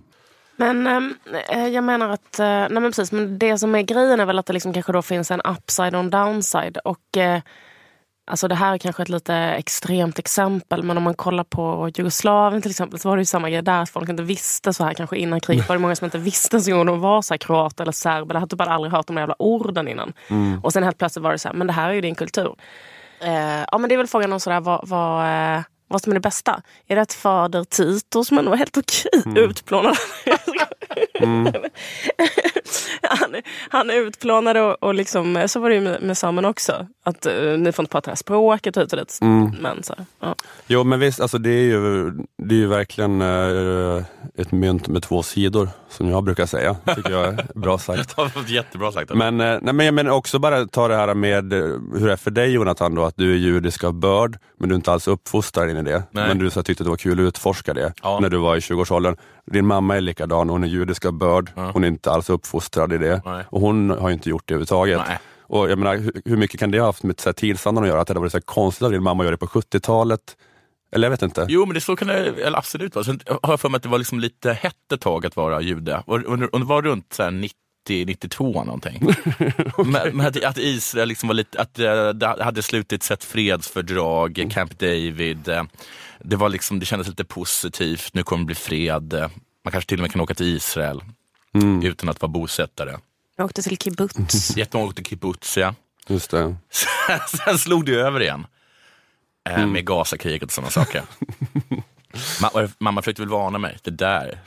[0.61, 1.15] Men ehm,
[1.49, 4.39] eh, jag menar att, eh, nej men precis, men det som är grejen är väl
[4.39, 6.77] att det liksom kanske då finns en upside och en downside.
[6.77, 7.41] Och eh,
[8.31, 12.61] alltså det här är kanske ett lite extremt exempel, men om man kollar på Jugoslavien
[12.61, 14.93] till exempel så var det ju samma grej där, att folk inte visste så här
[14.93, 15.69] kanske innan kriget.
[15.69, 18.29] var det många som inte visste ens om de var så här kroat eller serb,
[18.29, 20.13] eller hade typ aldrig hört de jävla orden innan.
[20.63, 22.55] Och sen helt plötsligt var det så här, men det här är ju din kultur.
[23.21, 26.13] Eh, ja men det är väl frågan om sådär, vad, vad, eh, vad som är
[26.13, 26.61] det bästa.
[26.87, 29.95] Är det att fader Tito som ändå var helt okej utplånad?
[33.01, 33.35] han,
[33.69, 36.87] han är utplånad och, och liksom, så var det ju med, med samerna också.
[37.03, 39.19] Att uh, ni får inte prata det här språket och hit och dit.
[39.61, 40.35] Men så, ja.
[40.67, 44.03] Jo men visst, alltså, det, är ju, det är ju verkligen eh,
[44.35, 46.75] ett mynt med två sidor, som jag brukar säga.
[46.95, 48.15] tycker jag är bra sagt.
[48.47, 49.13] Jättebra sagt.
[49.13, 51.53] Men, eh, nej, men jag menar också bara ta det här med
[51.93, 54.75] hur det är för dig Jonathan, då, att du är judisk av börd, men du
[54.75, 56.03] är inte alls uppfostrad in i det.
[56.11, 56.27] Nej.
[56.27, 58.19] Men du så tyckte det var kul att utforska det Ja.
[58.21, 59.15] när du var i 20-årsåldern.
[59.51, 63.21] Din mamma är likadan, hon är judisk börd, hon är inte alls uppfostrad i det.
[63.25, 63.43] Nej.
[63.49, 65.01] Och hon har ju inte gjort det överhuvudtaget.
[65.07, 65.19] Nej.
[65.41, 68.01] Och jag menar, hur, hur mycket kan det ha haft med tidsandan att göra?
[68.01, 70.21] Att det hade varit så konstigt att din mamma gör det på 70-talet?
[70.95, 71.45] Eller jag vet inte.
[71.49, 73.05] Jo, men det så kan det absolut vara.
[73.05, 75.61] Sen har jag för mig att det var liksom lite hett ett tag att vara
[75.61, 76.03] jude.
[76.05, 77.55] Och, och, och det var runt så här 90
[77.89, 79.01] 92 någonting.
[79.85, 84.47] men, men att, att Israel liksom var lite, att eh, det hade slutits ett fredsfördrag,
[84.51, 85.47] Camp David.
[85.47, 85.63] eh,
[86.19, 89.29] Det, var liksom, det kändes lite positivt, nu kommer det bli fred.
[89.61, 91.01] Eh, Man kanske till och med kan åka till Israel
[91.83, 92.97] utan att vara bosättare.
[93.35, 94.57] Jag åkte till kibbutz.
[94.57, 95.75] Jättemånga åkte kibbutz, ja.
[96.07, 96.55] Just det.
[97.45, 98.47] Sen slog det över igen.
[99.49, 101.03] Eh, Med Gazakriget och sådana saker.
[102.41, 103.77] Ma- mamma försökte väl varna mig.
[103.83, 104.39] Det där,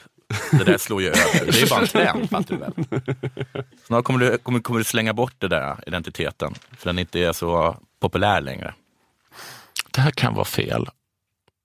[0.51, 1.53] det där slår ju över.
[1.53, 2.73] Det är bara en trend, fattar du väl?
[3.87, 6.55] Snart kommer du, kommer, kommer du slänga bort den där identiteten.
[6.79, 8.75] För den inte är så populär längre.
[9.91, 10.89] Det här kan vara fel.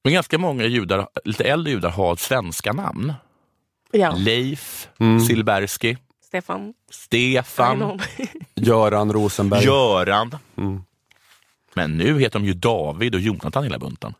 [0.03, 3.13] Men ganska många judar, lite äldre judar har svenska namn.
[3.91, 4.89] Ja, Leif,
[5.27, 6.73] Silbersky, Stefan.
[6.89, 7.99] Stefan.
[8.55, 9.63] Göran Rosenberg.
[9.65, 10.37] Göran.
[11.73, 14.13] Men nu heter de ju David och Jonathan hela bunten.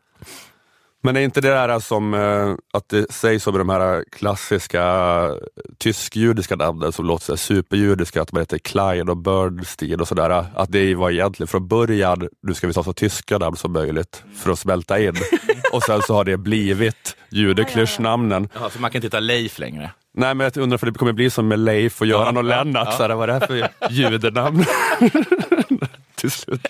[1.02, 5.34] Men är inte det där som eh, att det sägs om de här klassiska eh,
[5.78, 10.72] tysk-judiska namnen som låter så superjudiska, att man heter Clyde och Birdstein och sådär, att
[10.72, 14.52] det var egentligen från början, nu ska vi ta så tyska namn som möjligt för
[14.52, 15.14] att smälta in.
[15.72, 18.48] och sen så har det blivit judeklyschnamnen.
[18.54, 19.90] Ja, för man kan inte heta Leif längre.
[20.14, 22.48] Nej men jag undrar för det kommer bli som med Leif och Göran och ja,
[22.48, 22.96] Lennart, ja.
[22.96, 24.64] så här, vad är det här för judenamn?
[26.20, 26.66] Till slut.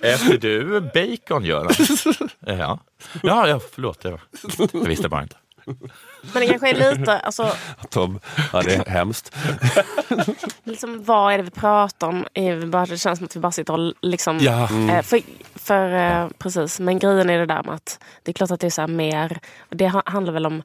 [0.00, 1.72] Äter du bacon, Göran?
[2.58, 2.78] ja.
[3.22, 4.04] ja, ja, förlåt.
[4.04, 4.20] Jag,
[4.72, 5.36] jag visste bara inte.
[6.32, 7.52] Men det kanske är lite, alltså,
[7.90, 8.20] Tom,
[8.52, 9.34] ja det är hemskt.
[10.64, 12.26] liksom, vad är det vi pratar om?
[12.34, 14.38] Är vi bara, det känns som att vi bara sitter och liksom...
[14.38, 14.62] Ja.
[14.90, 15.20] Eh, för,
[15.54, 18.66] för, eh, precis, men grejen är det där med att det är klart att det
[18.66, 19.38] är så här mer,
[19.70, 20.62] det ha- handlar väl om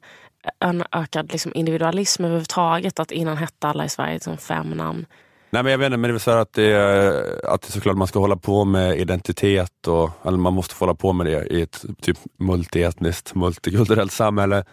[0.60, 3.00] en ökad liksom, individualism överhuvudtaget.
[3.00, 5.06] Att innan hette alla i Sverige liksom, fem namn.
[5.52, 7.62] Nej men jag vet inte, men det är väl så här att det, är- att
[7.62, 11.12] det såklart man ska hålla på med identitet och eller man måste få hålla på
[11.12, 14.64] med det i ett typ multietniskt, multikulturellt samhälle.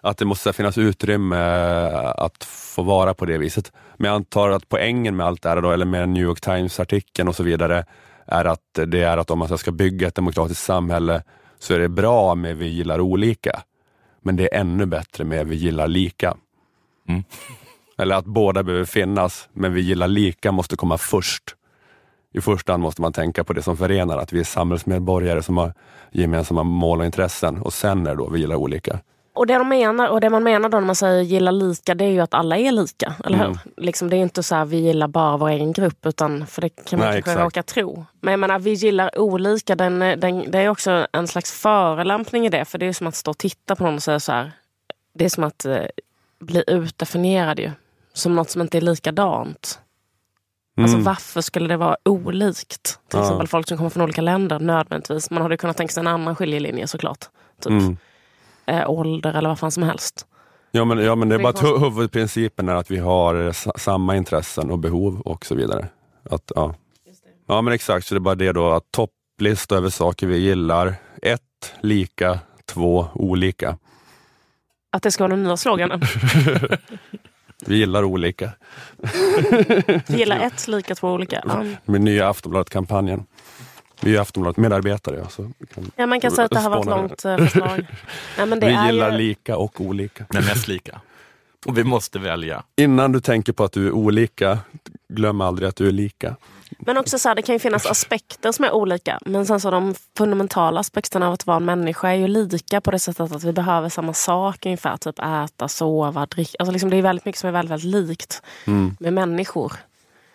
[0.00, 1.36] Att det måste finnas utrymme
[2.16, 3.72] att få vara på det viset.
[3.96, 7.28] Men jag antar att poängen med allt det här, då, eller med New York Times-artikeln
[7.28, 7.84] och så vidare,
[8.26, 11.22] är att det är att om man ska bygga ett demokratiskt samhälle
[11.58, 13.62] så är det bra med vi gillar olika.
[14.22, 16.34] Men det är ännu bättre med vi gillar lika.
[17.08, 17.24] Mm.
[17.98, 21.56] Eller att båda behöver finnas, men vi gillar lika måste komma först.
[22.34, 25.56] I första hand måste man tänka på det som förenar, att vi är samhällsmedborgare som
[25.56, 25.74] har
[26.10, 29.00] gemensamma mål och intressen och sen är det då vi gillar olika.
[29.34, 32.04] Och det, de menar, och det man menar då när man säger gilla lika, det
[32.04, 33.14] är ju att alla är lika.
[33.24, 33.58] Eller hur?
[33.76, 36.68] Liksom, det är inte så här vi gillar bara vår egen grupp, utan, för det
[36.68, 38.06] kan man Nej, kanske råka tro.
[38.20, 42.48] Men jag menar, vi gillar olika, den, den, det är också en slags förelämpning i
[42.48, 42.64] det.
[42.64, 44.52] För det är som att stå och titta på någon och säga så här.
[45.14, 45.82] Det är som att eh,
[46.40, 47.70] bli utdefinierad ju.
[48.12, 49.78] Som något som inte är likadant.
[50.76, 52.82] Alltså varför skulle det vara olikt?
[52.82, 53.20] Till Ja.
[53.22, 55.30] exempel folk som kommer från olika länder nödvändigtvis.
[55.30, 57.24] Man hade kunnat tänka sig en annan skiljelinje såklart.
[57.60, 57.96] Typ Mm.
[58.66, 60.26] eh, ålder eller vad fan som helst.
[60.70, 63.72] Ja men, ja, men det är bara att huvudprincipen är att vi har eh, sa-
[63.78, 65.88] samma intressen och behov och så vidare.
[66.30, 66.74] Att, ja.
[67.46, 70.94] ja men exakt, så det är bara det då att topplista över saker vi gillar.
[71.22, 72.38] Ett, lika.
[72.66, 73.78] Två, olika.
[74.92, 76.00] Att det ska vara den nya sloganen.
[77.66, 78.50] Vi gillar olika.
[80.06, 81.42] Gilla ett, lika två olika.
[81.46, 81.64] Ja.
[81.84, 83.24] Med nya Aftonbladet-kampanjen.
[84.00, 85.26] Vi är Aftonbladet medarbetare.
[85.36, 85.44] Ja,
[85.96, 87.86] Ja, man kan säga att det här var ett långt eh, förslag.
[88.38, 89.18] Nej, men det vi är gillar ju...
[89.18, 90.24] lika och olika.
[90.28, 91.00] Men mest lika.
[91.66, 92.62] Och vi måste välja.
[92.76, 94.58] Innan du tänker på att du är olika,
[95.08, 96.36] glöm aldrig att du är lika.
[96.86, 99.18] Men också så här, det kan ju finnas aspekter som är olika.
[99.26, 102.90] Men sen så de fundamentala aspekterna av att vara en människa är ju lika på
[102.90, 104.96] det sättet att vi behöver samma sak ungefär.
[104.96, 106.56] Typ äta, sova, dricka.
[106.58, 108.42] Alltså liksom det är väldigt mycket som är väldigt, väldigt likt
[108.98, 109.72] med människor.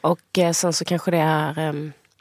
[0.01, 1.73] Och eh, sen så kanske det är eh,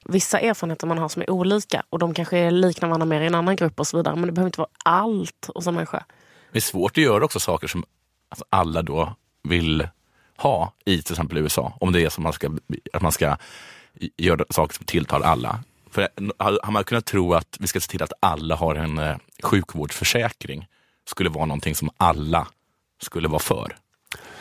[0.04, 1.82] vissa erfarenheter man har som är olika.
[1.90, 4.16] Och de kanske liknar varandra mer i en annan grupp och så vidare.
[4.16, 6.04] Men det behöver inte vara allt hos en människa.
[6.52, 7.84] Det är svårt att göra också saker som
[8.28, 9.88] alltså, alla då vill
[10.36, 11.72] ha i till exempel USA.
[11.80, 12.50] Om det är som man ska,
[12.92, 13.36] att man ska
[14.16, 15.58] göra saker som tilltalar alla.
[15.90, 16.08] För
[16.38, 20.66] har man kunnat tro att vi ska se till att alla har en eh, sjukvårdsförsäkring
[21.08, 22.46] skulle vara någonting som alla
[23.02, 23.76] skulle vara för.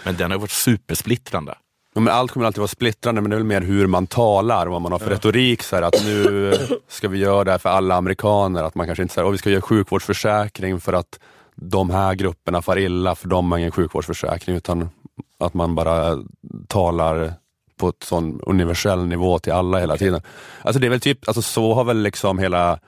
[0.04, 1.56] Men den har varit supersplittrande.
[1.94, 4.66] Ja, men allt kommer alltid vara splittrande, men det är väl mer hur man talar
[4.66, 5.64] och vad man har för retorik.
[5.64, 6.54] Så här, att nu
[6.88, 8.64] ska vi göra det här för alla amerikaner.
[8.64, 11.20] Att man kanske inte säger vi ska göra sjukvårdsförsäkring för att
[11.56, 14.56] de här grupperna far illa, för de har ingen sjukvårdsförsäkring.
[14.56, 14.90] Utan
[15.40, 16.24] att man bara
[16.68, 17.34] talar
[17.78, 20.22] på ett sån universell nivå till alla hela tiden.
[20.62, 22.80] Alltså det är väl typ, alltså så har väl liksom hela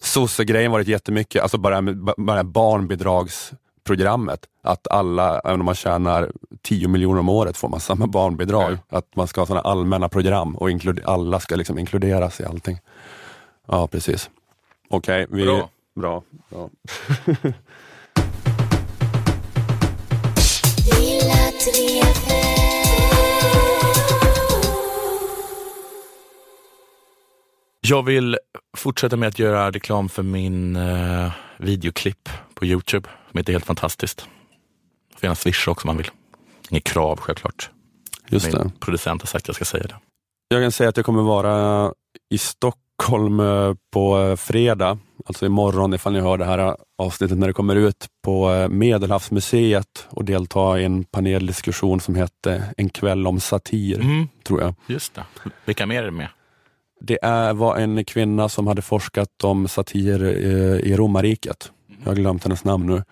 [0.00, 1.82] sosse-grejen varit jättemycket, alltså bara,
[2.16, 4.40] bara barnbidragsprogrammet.
[4.62, 6.30] Att alla, även om man tjänar
[6.62, 8.78] 10 miljoner om året, får man samma barnbidrag.
[8.88, 12.78] Att man ska ha sådana allmänna program och inklud- alla ska liksom inkluderas i allting.
[13.68, 14.30] Ja, precis.
[14.90, 15.44] Okej, vi...
[15.44, 15.68] Bra.
[15.94, 16.22] Bra.
[16.50, 16.68] bra.
[27.88, 28.38] Jag vill
[28.76, 34.20] fortsätta med att göra reklam för min eh, videoklipp på Youtube som heter Helt fantastiskt.
[35.14, 36.10] Får gärna swisha också om man vill.
[36.70, 37.70] Inget krav självklart.
[38.28, 38.58] Just det.
[38.58, 39.94] Min producent har sagt att jag ska säga det.
[40.48, 41.92] Jag kan säga att jag kommer vara
[42.30, 47.46] i Stockholm eh, på eh, fredag, alltså imorgon ifall ni hör det här avsnittet när
[47.46, 53.26] det kommer ut, på eh, Medelhavsmuseet och delta i en paneldiskussion som hette En kväll
[53.26, 54.74] om satir, Mm, tror jag.
[54.86, 55.24] just det.
[55.64, 56.28] Vilka mer är det med?
[57.00, 61.72] Det är, var en kvinna som hade forskat om satir eh, i romarriket.
[62.02, 63.02] Jag har glömt hennes namn nu.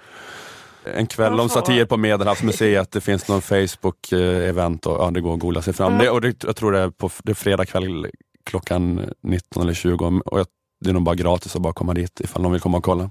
[0.96, 2.90] En kväll om satir på Medelhavsmuseet.
[2.90, 5.98] Det finns någon Facebook-event och ja, det går att googla sig fram.
[5.98, 8.06] Det, och det, jag tror det är på det är fredag kväll
[8.44, 10.46] klockan 19 eller 20 och jag,
[10.80, 13.10] det är nog bara gratis att bara komma dit ifall någon vill komma och kolla.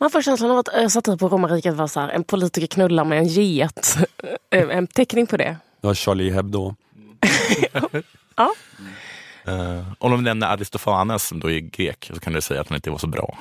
[0.00, 3.04] Man får känslan av att eh, satir på romarriket var så här, en politiker knullar
[3.04, 3.96] med en get.
[4.50, 5.56] Eh, en teckning på det.
[5.80, 6.74] Det var Charlie Hebdo.
[8.36, 8.54] Ja.
[9.48, 12.76] Uh, om de nämner Aristofanes som då är grek så kan du säga att han
[12.76, 13.38] inte var så bra.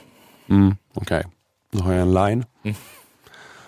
[0.50, 1.24] Mm, Okej,
[1.72, 2.46] då har jag en line.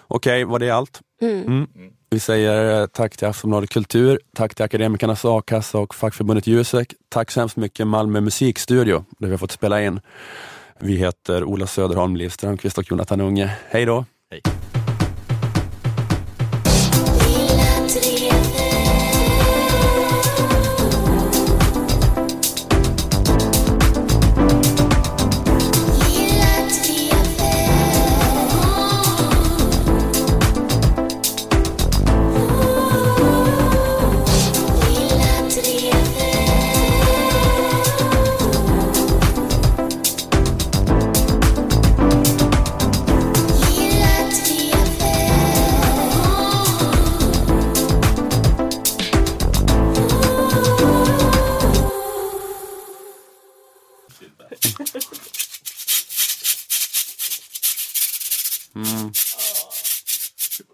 [0.08, 1.02] Okej, var det allt?
[1.22, 1.68] Mm.
[2.10, 6.94] Vi säger eh, tack till Aftonbladet Kultur, tack till Akademikernas A-kassa och fackförbundet Jusek.
[7.10, 10.00] Tack så hemskt mycket Malmö musikstudio där vi har fått spela in.
[10.80, 13.58] Vi heter Ola Söderholm, Liv Strömquist och Jonathan Unge.
[13.70, 14.06] Hej då!
[14.32, 14.42] Hej.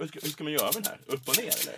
[0.01, 0.99] Hur ska, hur ska man göra med den här?
[1.05, 1.75] Upp och ner eller?